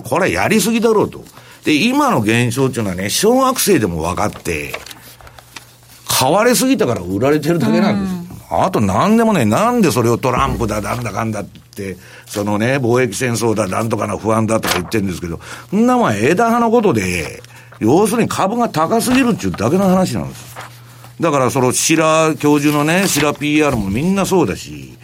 [0.02, 1.24] これはやりすぎだろうと。
[1.64, 4.74] で、今の現象っていうのはね、小学生でも分かって、
[6.08, 8.64] 買われすぎたから売られてるだけなんですよ。
[8.64, 15.38] あと何でもね、なんでそれをトランプだ、なんだかんだって、そのね、貿易戦争だ、なんとかの不安だとか言ってるんですけど、
[15.70, 17.44] そんなもん枝葉のことで、
[17.78, 20.52] 要するに株が高すぎるっていうだけの話なんです。
[21.20, 24.96] だからその白教授のね、白 PR もみんなそうだし、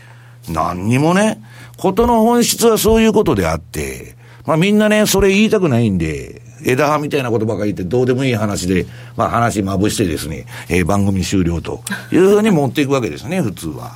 [0.48, 1.42] 何にもね、
[1.76, 4.16] ことの本質はそういうことであって、
[4.46, 13.92] まあみんなね、それ言いたくないんで、枝葉みたいなことばかり言ってどうでもいい話で、まあ話まぶしてですね、えー、番組終了というふうに持っていくわけですね、 普通は。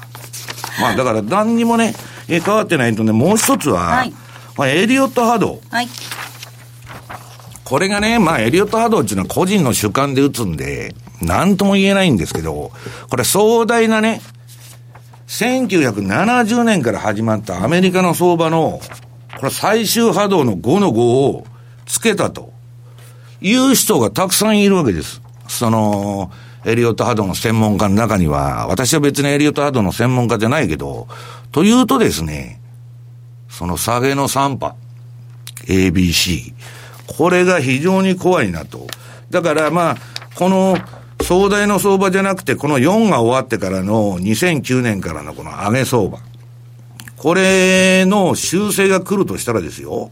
[0.81, 1.94] まあだから何にもね、
[2.29, 4.12] えー、変わってないとね、もう一つは、はい、
[4.57, 5.61] まあエリオット波動。
[5.70, 5.88] はい。
[7.64, 12.73] これがね、まあエリオット波動っていうのは個人の主観で打つんで、なんとも言えないんですけど、
[13.09, 14.21] これ壮大なね、
[15.29, 18.81] 1970年から始まったアメリカの相場の
[19.39, 21.47] これ最終波動の5の5を
[21.87, 22.53] つけたと
[23.41, 25.21] いう人がたくさんいるわけです。
[25.49, 26.31] その、
[26.65, 31.09] エリオット波動の専門家の中には、私は別にエリオット波動の専門家じゃないけど、
[31.51, 32.61] というとですね、
[33.49, 34.77] その下げの3波、
[35.67, 36.55] ABC、
[37.19, 38.87] これが非常に怖いなと。
[39.31, 39.97] だからまあ、
[40.37, 40.79] この
[41.23, 46.19] 壮大の相場じゃなくて、この4が終わってからの2009年からのこの上げ相場。
[47.17, 50.11] これの修正が来るとしたらですよ。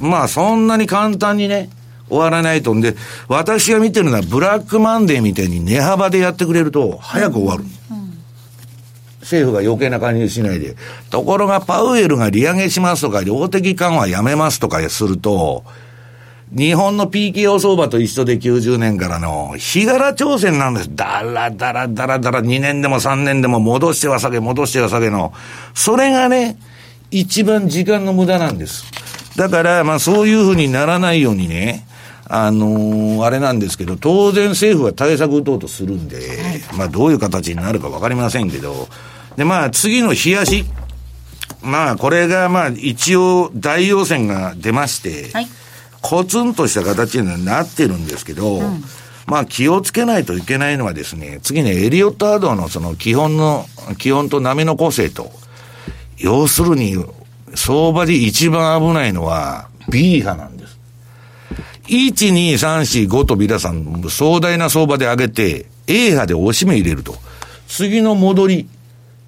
[0.00, 1.70] まあそんなに簡単にね、
[2.08, 2.96] 終わらないとんで、
[3.28, 7.70] 私が見てるのはブラックマンデーみたいに値幅でやってくれると早く終わるん。
[9.20, 10.76] 政府が余計な介入しないで。
[11.10, 15.64] ところがパウエルが利上げしますとか、量的緩和やめますとかすると、
[16.56, 20.96] 日本の PKO 相場と一緒で90年からの、日柄挑戦なんです。
[20.96, 25.34] だらだらだらだら2年でも3年でも戻しては下げ、戻しては下げの。
[25.74, 26.56] それがね、
[27.10, 28.86] 一番時間の無駄なんです。
[29.36, 31.86] だから、まあそういうふうにならないようにね、
[32.26, 36.18] あのー、あれなんですけど、当然政府は対策打とうとするんで、
[36.74, 38.88] まあどういう形になるかわかりませんけど、
[39.36, 40.64] で、まあ次の冷やし。
[41.62, 45.48] まあこれがまあ一応大要線が出まして、はい
[46.06, 48.84] コツンとした形にはなってるんですけど、うん、
[49.26, 53.66] まあ気をつけないといけないのはですね、次にエリオット・アドのその基本の、
[53.98, 55.32] 基本と波の個性と、
[56.16, 56.94] 要するに、
[57.56, 60.78] 相場で一番危ないのは B 派なんです。
[61.88, 67.16] 1、2、3、4、5と皆さん、壮大な相場で上げて、A 派で押し目入れると。
[67.66, 68.68] 次の戻り、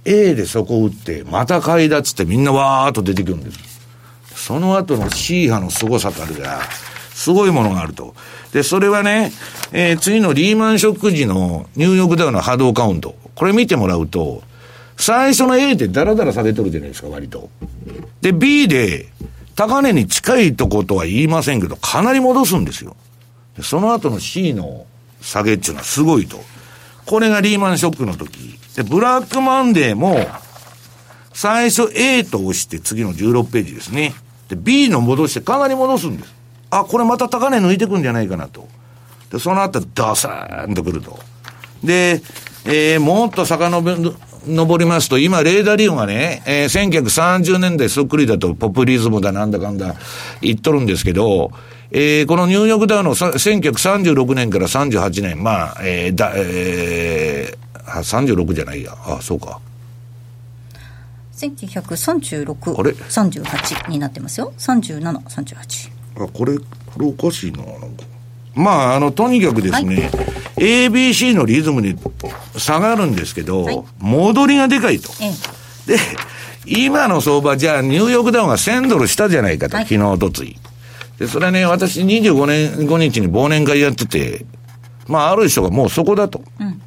[0.04, 3.67] A でそこ打って、また買いだっつってみんなわーっと出てくるんです。
[4.38, 6.60] その後の C 波の凄さたるが、
[7.12, 8.14] すごいものがあると。
[8.52, 9.32] で、それはね、
[9.72, 13.16] えー、次のリーマンショック時のニューヨークダウの波動カウント。
[13.34, 14.42] これ見てもらうと、
[14.96, 17.50] 最初の A ってダラダラ下げとるじゃないですか、割と。
[18.20, 19.08] で、B で、
[19.56, 22.96] 高値に近いとことは言いませんけど、かなり戻すんですよ。
[23.56, 24.86] でその後の C の
[25.20, 26.40] 下げっていうのはすごいと。
[27.06, 28.58] これがリーマンショックの時。
[28.76, 30.16] で、ブラックマンデーも、
[31.32, 34.14] 最初 A と押して次の16ページですね。
[34.48, 36.34] で、B の戻してかなり戻すんです。
[36.70, 38.68] あ、これまた高値抜いてくんじゃないかなと。
[39.30, 41.18] で、その後、ドサーンとくると。
[41.84, 42.22] で、
[42.64, 44.14] えー、もっと遡る
[44.46, 49.94] 登りますと、今、レーダーリオがね、えー、1930年代そっくりだと、ポプリズムだなんだかんだ
[50.40, 51.50] 言っとるんですけど、
[51.90, 58.94] えー、このニューヨークダウの1936年から38年、まあ、えー、だ、えー、36じゃないや。
[59.06, 59.60] あ、そうか。
[61.38, 64.52] 1936、あれ ?38 になってますよ。
[64.58, 66.24] 37、38。
[66.24, 66.64] あ、これ、こ
[66.98, 68.04] れおかしいな、なんか。
[68.54, 70.00] まあ、あの、とにかくですね、は
[70.56, 71.96] い、ABC のリズムに
[72.56, 75.10] 下がるんですけど、はい、戻りがでかいと。
[75.20, 75.26] え
[75.86, 75.98] え、で、
[76.66, 80.56] 今の相場、じゃあ、ニューヨークダウンが1000ドルしたじゃないかと、はい、昨日、おとつい。
[81.20, 84.44] で、それね、私25年、5日に忘年会やってて、
[85.06, 86.42] まあ、ある人がもうそこだと。
[86.58, 86.82] うん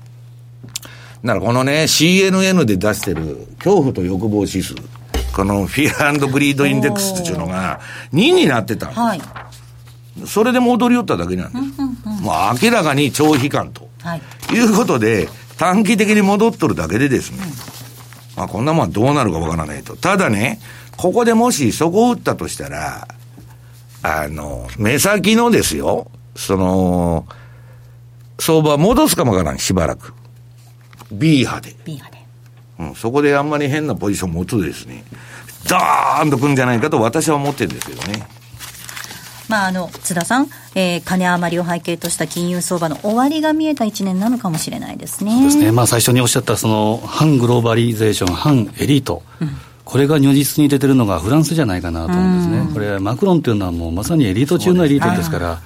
[1.23, 4.75] だからこのね、CNN で出してる恐怖と欲望指数、
[5.35, 7.79] この Fear Greed Index っていうのが
[8.13, 9.21] 2になってたはい。
[10.25, 11.81] それで戻り寄っただけなんです。
[12.21, 13.89] もう明らかに長期間と。
[14.01, 14.21] はい。
[14.53, 19.95] いうことで、短期的に戻っとるだけでですね、うん、まあこんなもんはどうなるかわからないと。
[19.95, 20.59] ただね、
[20.97, 23.07] ここでもしそこを打ったとしたら、
[24.03, 27.25] あの、目先のですよ、その、
[28.39, 30.13] 相場戻すかもわからん、しばらく。
[31.11, 31.75] B 派で。
[31.85, 32.21] B 派で。
[32.79, 35.03] うん、そこであんまり変なポジション持つとですね、
[35.67, 38.27] ダーンとくんじゃないかと私は思ってるんですけどね。
[39.47, 45.31] まあ、あの津田さん、えー、金余りを背景とした金融相場の終わりが見えた1年なのかもしれないですね。
[45.31, 49.49] そうですね、まあ、最初におっしゃったその反グローバリゼーション、反エリート、うん、
[49.83, 55.59] これが如実に出てるのがフランスじゃないかなと思うんですね、これ、マクロンというのはもうまさにエリート中のエリートですから。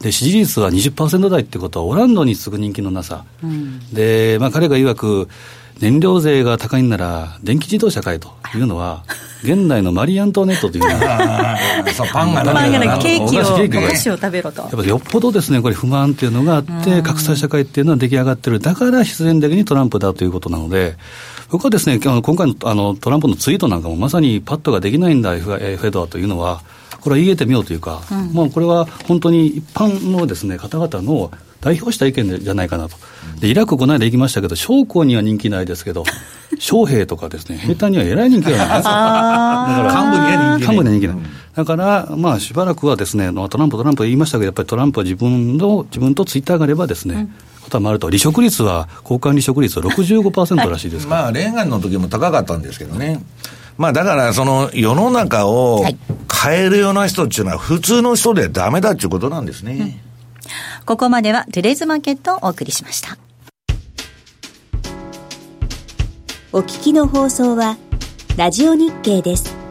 [0.00, 5.28] で支持率は20%台ってことは、オランダに次ぐ人気のなさ、うん、でまあ、彼が曰く、
[5.80, 9.04] 燃料税が高いんなら、電気自動車かいというのは、
[9.42, 11.58] 現代のマリー・アントワネットというのは、
[12.12, 14.62] パンがパンがケーキを、お菓子を食べろと。
[14.62, 20.96] やっぱよっぽどですね、これ、不満っていうのがあって、格差社会っていうのは出来上がってる、だから必然的にトランプだということなので、
[21.50, 26.62] 僕はですね、今回のあのトランプのツイートなんかも、まさにパッドができないんだ、フェドはというのは、
[27.06, 32.96] これは言えてみようというか、うん、まあ、これは本当に一般のです、ね、方々の代表した意見じゃないかなと。
[33.38, 36.02] でイラク、この間行きましたけど、将校には人気ないですけど、
[36.58, 38.68] 将兵とかですね、兵隊にはえらい人気がない。
[38.82, 40.74] だから幹部には人気ない。
[40.74, 41.16] 幹部には人気ない。
[41.54, 47.30] だから、まあ、しばらくはですね、トランプ、トランプ言いましたけど、やっぱりトランプは自分の、自分とツイッターがあればですね、うん
[47.66, 53.20] こともあると、離職率は、交換離職率は65%らしいですまあ、レーガンの時も高かったんですけどね。
[53.76, 55.84] まあだからその世の中を
[56.32, 59.72] 変えるような人っていうのは普通の人でダメだっていうことなんですね。
[59.72, 63.18] うん、ここまではトゥレーズマーケットをお送りしました。
[66.52, 67.76] お聞きの放送は
[68.36, 69.65] ラジオ日経です。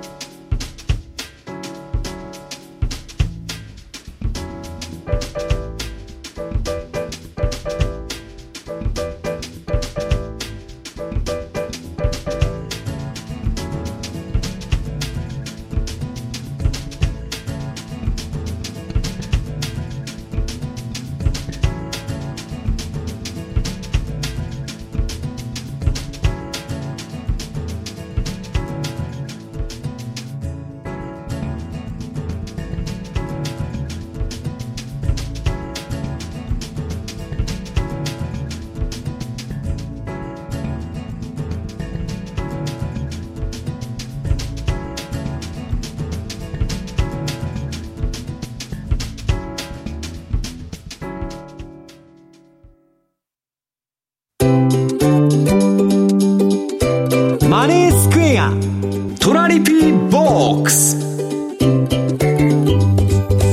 [60.45, 60.95] ボックス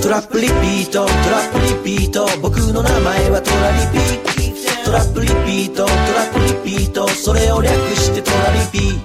[0.02, 1.06] トラップリピート。
[1.06, 2.26] トラップリピート。
[2.42, 5.86] 僕の名前はトラリピトラップリピート。
[5.86, 7.08] トラップリピート。
[7.08, 9.00] それを略してトラリピ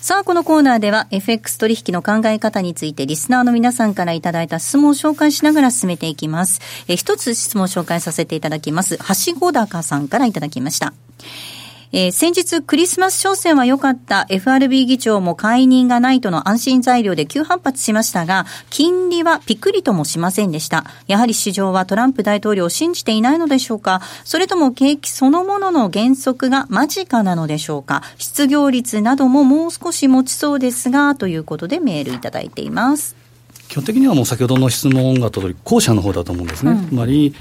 [0.00, 6.62] さあ、このコーナーでは FX 取引の考え方についてリスナーの皆さんからいただいた質問を紹介しながら進めていきます。
[6.88, 8.96] え一つ質問を紹介させていただきます。
[8.96, 10.94] はしご高さんからいただきました。
[11.94, 20.86] えー、先日クリスマス商戦は良かった FRB 議長も解任がないとの安心材料で急反発しましたが、金利はピクリともしませんでした。
[21.06, 33.16] やはり市場はトランプ大統領を信じていないのでしょうかそれとも景気そのものの減速が間近なのでしょうか失業率などももう少し持ちそうですが、ということでメールいただいています。
[33.68, 36.72] 基本的にはもう先ほどの質問がとり、後者の方だと思うんですね。
[36.72, 37.34] うん、つまり、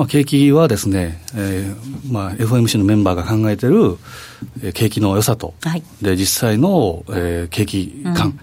[0.00, 3.98] まあ、景気はですね、えーまあ、FOMC のメンバーが考えてる、
[4.62, 8.38] えー、景気の良さと、はい、で実際の、えー、景気感、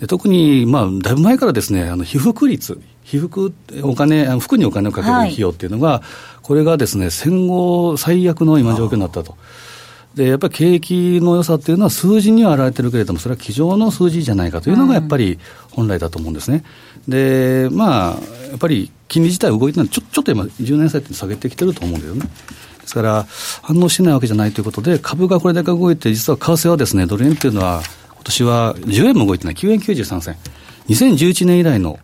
[0.00, 3.52] うん、特に、まあ、だいぶ前からですね、あの被服率、被服、
[3.82, 9.36] お金、服にお金をかける費用っていうのが、はい、これがですね、戦後最悪の今状況になったと。
[10.14, 15.38] で、やっぱり景気の良さっていうのは数字には表れてるけれども、それは机上の数字じゃないかというのがやっぱり
[15.70, 16.64] 本来だと思うんですね。
[17.08, 22.26] で、まあ、やっぱり金利自体動いてないちょちょっと今、10年債って下げてきてると思うんだよね。
[22.80, 23.26] ですから、
[23.62, 27.82] 反応してないわけじゃないということで、株がこれだけ動いて、実は為替はですね、ドル円っていうのは、
[28.14, 30.36] 今年は10円も動いてない、9円93銭。
[30.88, 31.98] 2011年以来の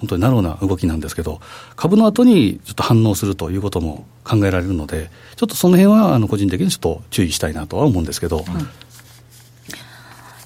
[0.00, 1.40] 本当にナローな動きなんですけど、
[1.76, 8.38] 株の後にちょっと反応するということも考えられるので、ちょっとその辺はあの個人的にちょっと注意したいなとは思うんですけど。
[8.38, 8.68] うん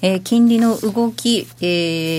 [0.05, 1.65] えー、金利の動き、え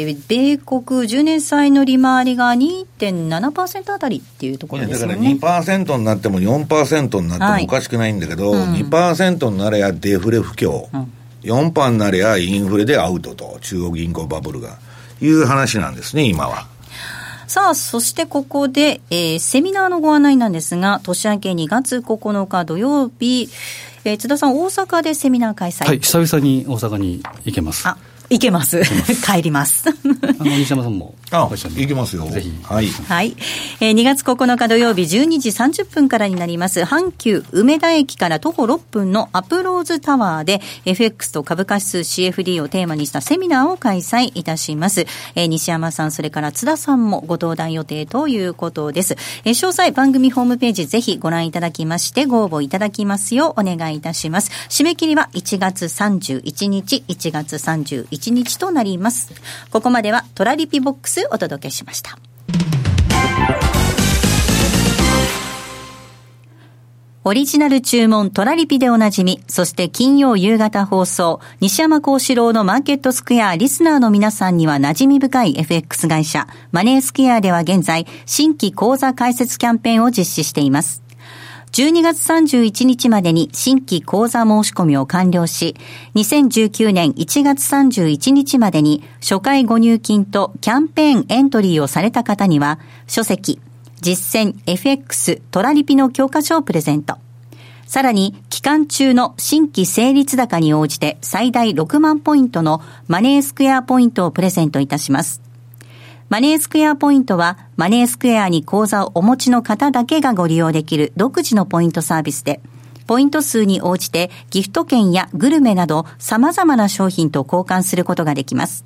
[0.08, 5.14] ー、米国10年債の利回りが2.7%あたりっていうところですね。
[5.14, 11.12] だから2%になっても4%になってもおかしくないんだけど、はいうん、2%になればデフレ不況、うん、
[11.42, 14.78] 4%になればインフレでアウトと、中央銀行バブルが、
[15.20, 16.66] いう話なんですね、今は。
[17.46, 23.50] さあ、そしてここで、えー、セミナーのご案内なんですが、年明け2月9日土曜日、
[24.04, 25.86] えー、津田さん、大阪でセミナー開催。
[25.86, 27.88] はい、久々に大阪に行けます。
[27.88, 27.96] あ
[28.34, 28.82] 行けます。
[29.24, 29.88] 帰ります。
[29.88, 29.92] あ
[30.44, 31.14] の、西山さんも。
[31.30, 32.28] あ、行けますよ。
[32.28, 32.52] ぜひ。
[32.64, 32.88] はい。
[32.88, 33.36] はい。
[33.80, 45.06] えー、2月9日土曜日12時30分からになります、阪急梅田駅から徒歩6分のアプローズタワーで、FX と株価指数 CFD をテーマにしたセミナーを開催いたします。
[45.36, 49.16] えー、西山さん、それから津田さんもご登壇予定ということです。
[49.44, 54.50] えー、詳細番組ホームページぜひご覧いただきまして、ご応募いただきますようお願いいたします。
[54.68, 58.23] 締め切りは1月31日、1月31日
[58.58, 59.32] となります。
[59.70, 62.18] ここまではトラリピボックスお届けしました。
[67.26, 81.03] オリジナル注文トラリピでおなじみ、そして金曜夕方放送、西山幸四郎のマーケットスクエアリスナーの皆さんには馴染み深い FX 会社、マネースクエアでは現在、新規講座開設キャンペーンを実施しています。
[81.74, 85.74] 12月31日までに新規講座申し込みを完了し、
[86.14, 93.60] 2019年1月31日までに初回ご入金とキャンペーンエントリーをされた方には、書籍、
[94.00, 97.16] 実践 FX トラリピの教科書をプレゼント。
[97.88, 105.43] さらに、期間中の新規成立高に応じて最大6万ポイントのマネースクエアポイントをプレゼントいたします。
[106.34, 112.60] マネースクエアポイントは、マネースクエアに口座をお持ちの方だけがご利用できる独自のポイントサービスで、
[113.06, 118.84] ポイント数に応じてギフト券やグルメなど様々な商品と交換することができます。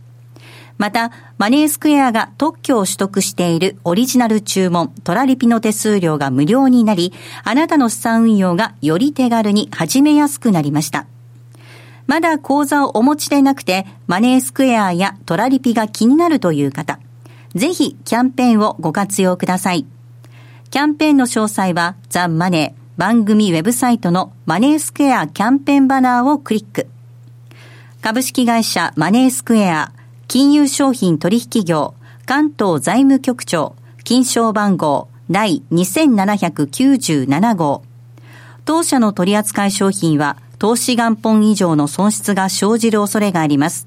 [0.77, 11.07] また、マネースクエアが特許を取得しているオリジナル注文、トラリピの手数料が無料になり、あなたの資産運用がより手軽に始めやすくなりました。
[12.07, 16.99] まだ口座をお持ちでなくて、マネースクエアやトラリピが気になるという方、
[17.55, 19.87] ぜひキャンペーンをご活用ください。
[20.71, 26.89] キャンペーンの詳細はザ・マネー番組ウェブサイトのマネースクエアキャンペーンバナーをクリック。
[28.01, 29.93] 株式会社マネースクエア
[30.27, 31.95] 金融商品取引業
[32.27, 33.75] 関東財務局長
[34.05, 37.83] 金賞番号第2797号
[38.65, 43.87] 当社の取扱い商品は投資元本以上の損失が生じる恐れがあります。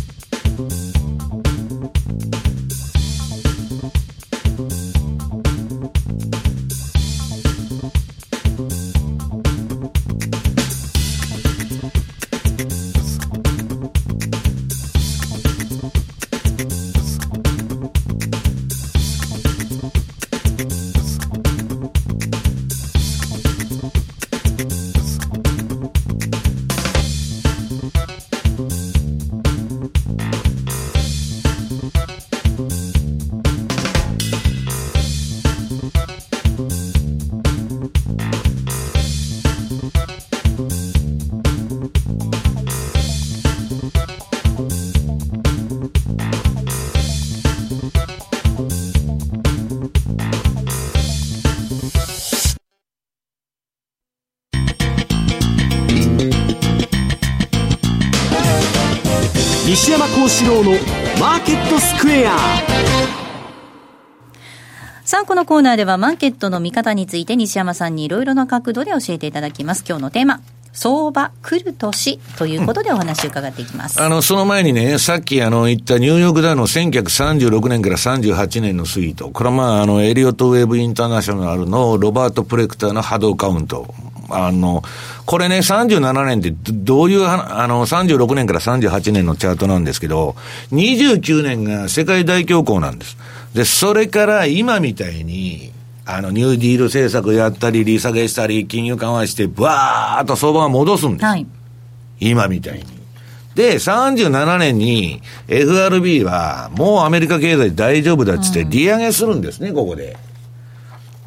[60.41, 60.71] 西山幸四郎の
[61.19, 62.35] マーケットスクエア
[65.03, 69.83] さあ、このコーナーではマーケットの見方について西山さんにいろいろな角度で教えていただきます。
[69.87, 70.41] 今日のテーマ。
[70.73, 74.01] 相場来る年ということでお話を伺っていきます。
[74.01, 83.93] あの、その前にね、さっきあの言ったニューヨークダウの1936年から38年の推移と、これはまあ、あの、エリオットウェーブインターナショナルのロバート・プレクターの波動カウント。
[84.33, 84.83] あの、
[85.25, 90.35] これね、37年ってどういう、あの、36年から38年のチャートなんですけど、
[90.71, 93.17] 29年が世界大恐慌なんです。
[93.53, 95.71] で、それから今みたいに、
[96.05, 101.25] あの、ニューディール政策やったり、利下げしたり、金融緩和して、ばーっと相場が戻すんです。
[101.25, 101.45] はい、
[102.19, 102.85] 今みたいに。
[103.55, 110.17] で、37年に FRB は、もうアメリカ経済大丈夫だっつって、利上げするんですね、うん、ここで。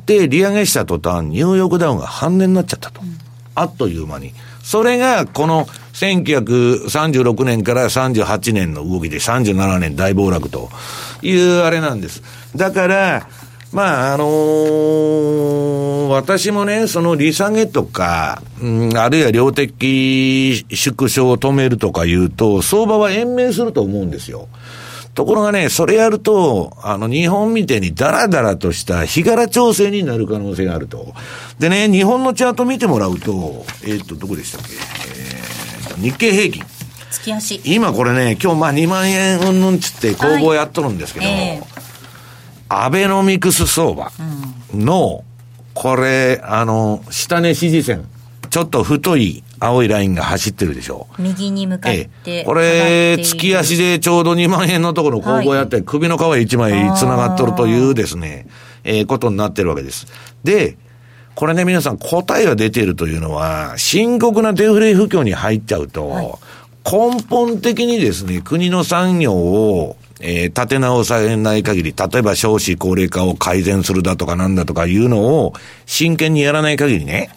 [0.06, 3.00] で、利上げした途端、ニューヨークダウンが半値になっちゃったと。
[3.02, 3.16] うん、
[3.54, 4.32] あっという間に。
[4.62, 10.70] それが、この1936年から38年の動きで37年大暴落と
[11.22, 12.22] いうあれなんです。
[12.56, 13.28] だから、
[13.74, 24.48] まあ、あのー、私もね、その利下げとか、うん、あるいは量的縮小を止めるとか言うと、相場は延命すると思うんですよ。
[25.14, 31.14] ところがね、それやると、あの、日本みたいにダラダラとした日柄調整になる可能性があると。
[31.58, 34.74] でね、日本のチャート見てもらうと、えー、っと、どこでしたっけ？
[34.74, 36.64] えー、日経平均。
[37.10, 37.60] 月足。
[37.64, 41.84] 今これね、今日まあ2万円うんぬんつって攻防やっとるんですけど、はいえー
[42.66, 44.10] アベノミクス相場
[44.72, 45.22] の、
[45.74, 48.08] これ、あの、下値支持線、
[48.50, 51.22] ちょっと太い青いラインが走ってるでしょう。
[51.22, 51.92] 右に向かっ
[52.24, 52.44] て。
[52.44, 58.46] これ、月足でちょうど2万円のところの攻防やって、はい、首の皮1枚繋がっとるというですね、
[58.84, 60.06] えー、ことになってるわけです。
[60.44, 60.76] で、
[61.34, 66.26] これね、皆さん答えが出ているというのは、深刻なデフレ不況に入っちゃうと、はい、
[66.84, 75.52] 根本的にですね、国の産業をえー、立て直されない限り、例えば少子高齢化を改善するだとかなんだとかいうのを
[75.84, 77.30] 真剣にやらない限りね、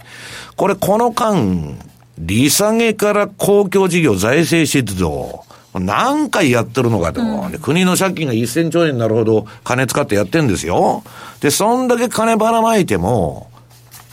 [0.55, 1.78] これこの間、
[2.18, 5.43] 利下げから公共事業、財政出動、
[5.74, 11.03] 何回やってるのかと、うん、国の借金が1000兆円になるほど金使ってやってんですよ。
[11.41, 13.51] で、そんだけ金ばらまいても、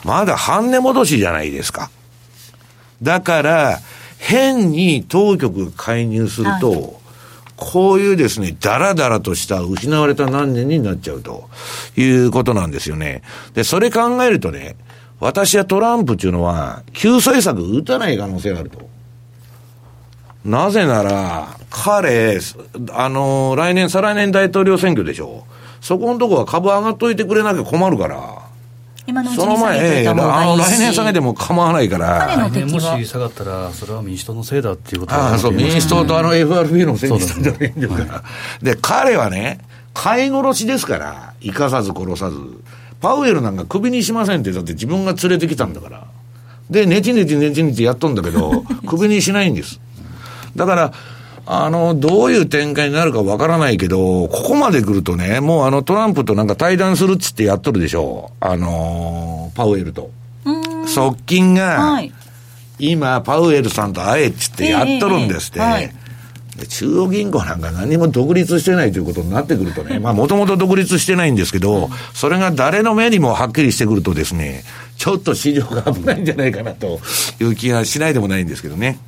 [0.04, 1.90] まだ半値戻しじゃないですか。
[3.02, 3.80] だから、
[4.18, 6.90] 変に当局が介入すると、はい
[7.56, 11.48] こういうですね、だらだらとした失われた何年になっちゃうと
[11.96, 13.22] いうことなんですよね。
[13.54, 14.76] で、それ考えるとね、
[15.20, 18.88] 私はトランプっていうのは、救済策打たない可能性があると。
[20.44, 22.38] なぜなら、彼、
[22.92, 25.44] あの、来年、再来年大統領選挙でしょ。
[25.80, 28.44] そこのとこは株上がっといてくれなきゃ困るから。
[29.06, 38.22] 今のその前、えー、来年下げても構わないから、来年もし下がったら、それは民主党のせいだっていうことああ、そう、民主党とあの FRB のせいにしたんじゃないんですか。
[38.62, 39.60] で、彼はね、
[39.92, 42.38] 飼い殺しですから、生かさず殺さず。
[43.04, 46.06] パウエルなんかクビにしませんって、だって自分が連れてきたんだから。
[46.70, 49.78] で、ねちねちねちねちやっとんだけど、 クビにしないんです。
[50.56, 50.92] だから、
[51.44, 58.42] あの、どういう展開になるかわからないけど、ここまで来るとね、もうあのトランプとなんか対談するっつってやっとるでしょう。
[58.42, 60.10] あのパウエルと。
[60.86, 62.10] 側近が、はい、
[62.78, 65.58] 今、パウエルさんと会えっつってやっとるんですって。
[65.58, 66.03] えーえーはい
[66.68, 74.62] 中央銀行なんか何も独立してないということになってくるとね、まあもともと独立してないんですけど、それが誰の目にもはっきりしてくるとですね、
[74.96, 77.00] ちょっと市場が危ないんじゃないかなと
[77.40, 78.98] いう気がしないでもないんですけどね。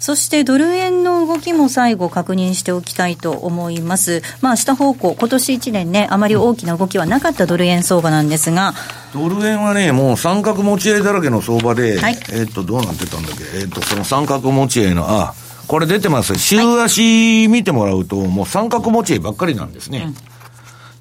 [0.00, 4.22] そしてドル円の動きも最後確認しておきたいと思います。
[4.40, 8.72] まあ下方向、今年1年ね、あまり大きな動きはなかったドル円相場なんですが。
[9.12, 15.34] ドル円はね、もう三角持ち合いだらけの相場で、はい、えっ、と、どうなってたんだっけ、えっ、と、その三角持ち合いの、あ、
[15.70, 16.36] これ出てます。
[16.36, 20.02] 週足見てもらうと、もう三角持ち合いばっかりなんですね。
[20.06, 20.14] うん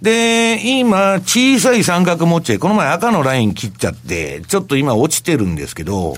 [0.01, 6.15] で、今、小さい三角持ち合い、この前赤のライン切っちゃって、ちょっと今落ちてるんですけど、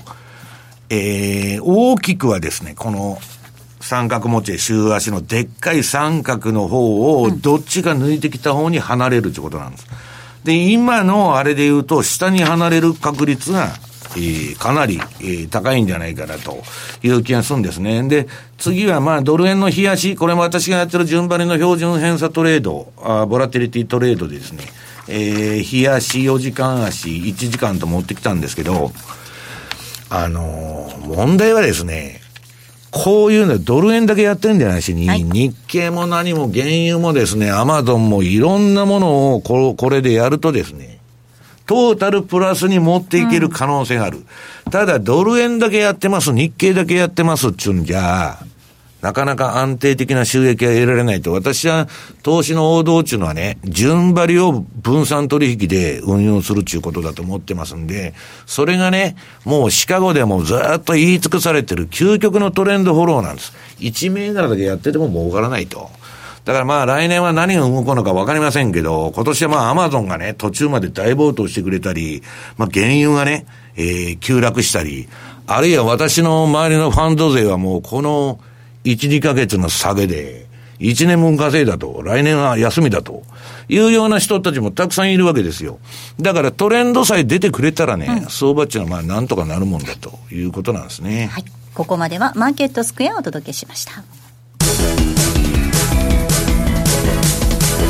[0.88, 3.18] えー、大きくはですね、この
[3.80, 9.86] 三角持ち週足のでっかい三角の方をどっちが抜いてきた方に離れるってことなんです。
[10.44, 13.72] で、今のあれで言うと、下に離れる確率が、
[14.16, 16.62] えー、かなり、えー、高いんじゃないかなと
[17.02, 18.02] いう気がするんですね。
[18.08, 24.64] で、次はまあドル円の冷やし、これも私がやってる順張りの標準偏差トレード、あボラティリティトレードでですね、
[25.08, 27.08] えー、冷やし4時間足。
[27.08, 28.92] 1時間と持ってきたんですけど、
[30.10, 32.20] あのー、問題はですね、
[32.92, 41.00] こういうのドル円だけやってんじゃないしに、はい、日経も何も原油もですね、アマゾンもいろんなものをここれでやるとですね、
[41.66, 44.18] トータルプラスに持っていける可能性がある。
[44.18, 48.38] うん、ただ、ドル円だけやってます、日経だけやってますっていうんじゃ、
[49.02, 51.88] なかなか安定的な収益が得られないと、私は
[52.22, 58.14] 投資の王道っていうのはね、順張りを分散取引で運用するっていうことだと思ってますんで、
[58.46, 63.52] それがね、もうシカゴでもずっと言い尽くされてる究極のトレンドフォローなんです。
[63.80, 65.90] 1銘柄だけやってても儲からないと。
[66.44, 72.22] だからまあ来年は何が動くのか分かりませんけど、今年はまあアマゾンがね、途中まで大暴騰してくれたり、
[72.56, 75.08] まあ原油がね、えー、急落したり、
[75.46, 78.40] あるいは私の周りのファンド勢はもうこの
[78.84, 80.46] 1、2ヶ月の下げで、
[80.80, 83.22] 1年分稼いだと、来年は休みだと
[83.68, 85.78] いうような人たちもたくさんいるわけですよ。
[86.20, 91.28] だからトレンドさえ出てくれたらね、うん、相場っていうのはまあなんとかなるもんだということなんですね。
[91.32, 91.44] はい。
[91.74, 94.21] ここまではマーケットスクエアをお届けしました。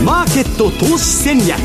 [0.04, 1.60] マーケット投資戦略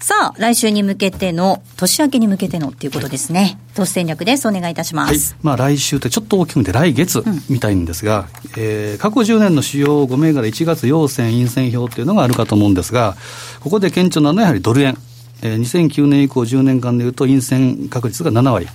[0.00, 3.58] さあ、来週に向けての、年明けに向けてのっていうことですね。
[3.74, 4.46] 投資戦略です。
[4.46, 5.32] お願いいたします。
[5.32, 13.16] はい、まあ、来週ってちょっと大きく見て来月みたいんですが、うん、えー、過去10年の主要5銘柄1月陽線、陰線表っていうのがあるかと思うんですが、
[13.60, 14.98] ここで顕著なのはやはりドル円。
[15.42, 18.68] えー、2009年以降10年間でいうと陰線確率が7割。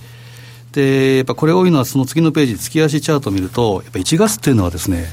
[0.72, 5.06] で、やっぱこれ多いのはその次のページ、月足チャートを見ると、やっぱ1月っていうのはですね、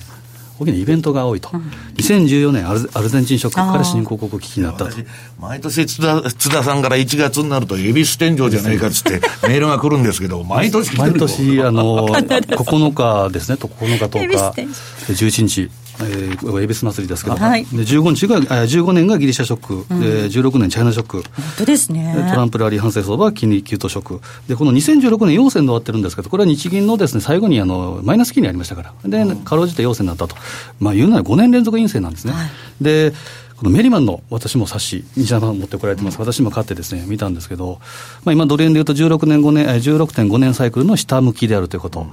[0.60, 1.62] 大きなイベントが多いと、うん、
[1.98, 4.98] 2014年アル、アルゼンチンショックから新興国危機になったと。
[5.40, 15.70] 毎年津田、津田さんから1月になると、恵比寿天井じゃないかっつって、 メールが来るんですけど、毎年毎年、あの、 9日ですね、9日、10日、11日。
[16.00, 21.26] えー、恵比寿祭りですけど、はい、で15日が、15年がギリシャショック、うん、で16年チャイナショック、本
[21.58, 30.36] 当ですね、トランプラリー反省相場は金利急騰ショック、でこの2016年、陽線で終わってるんですけど、これは日銀のです、ね、最後にあのマイナス金利ありましたから、で、かろうじて陽線になったと、
[30.80, 32.34] まあ、言うなら5年連続陰線なんですね。
[32.34, 32.50] はい、
[32.82, 33.14] で
[33.58, 37.80] このメリマンの私も冊子、西山さん持ってこられてます、私も買ってですね、見たんですけど、
[38.24, 42.06] まあ、今、ドル円でいうと16年5年、16.5年サイクルの下向きであるということ、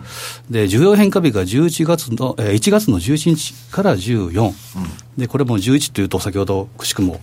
[0.51, 4.55] で、重要変化日が11月の、え1月の11日から14、
[5.19, 7.21] で、これも11というと、先ほど、くしくも、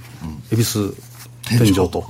[0.51, 0.95] 恵比寿
[1.43, 2.05] 天井と。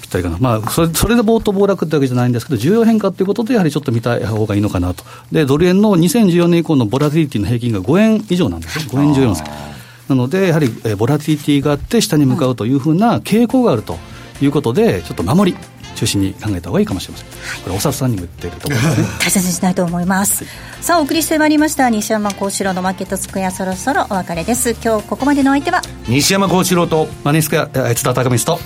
[0.00, 8.78] ぴったりかな、まあ、それそれで暴騰暴落ってわけじゃないんですけど、重要変化ということで、やはりちょっと見た方がいいのかなと、でドル円の2014年以降のボラティリティの平均が5円以上なんです。
[8.78, 9.75] ね、5円14銭。
[10.08, 13.98] なので、やはり、えボラティティがあって、下に向かうというふうな傾向があると
[14.40, 15.58] いうことで、ちょっと守り。
[15.96, 17.62] 中心に考えた方がいいかもしれません。
[17.62, 19.08] これ、お札さんにも言っているところですね。
[19.18, 20.44] 大切にしたいと思います。
[20.82, 24.76] さあ、お送りしてまいりました、西山幸四郎のマーケットスクエア、そろそろお別れです。
[24.84, 28.60] 今日ここまでのお相手は、西山幸四郎と、マネースクエア、津田隆光と、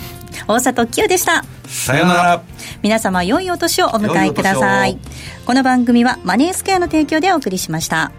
[0.48, 1.44] 大里清でした。
[1.68, 2.42] さようなら。
[2.82, 4.98] 皆様、良いお年をお迎えください。
[5.46, 8.10] この番組は、マネースクエアの提供でお送りしました。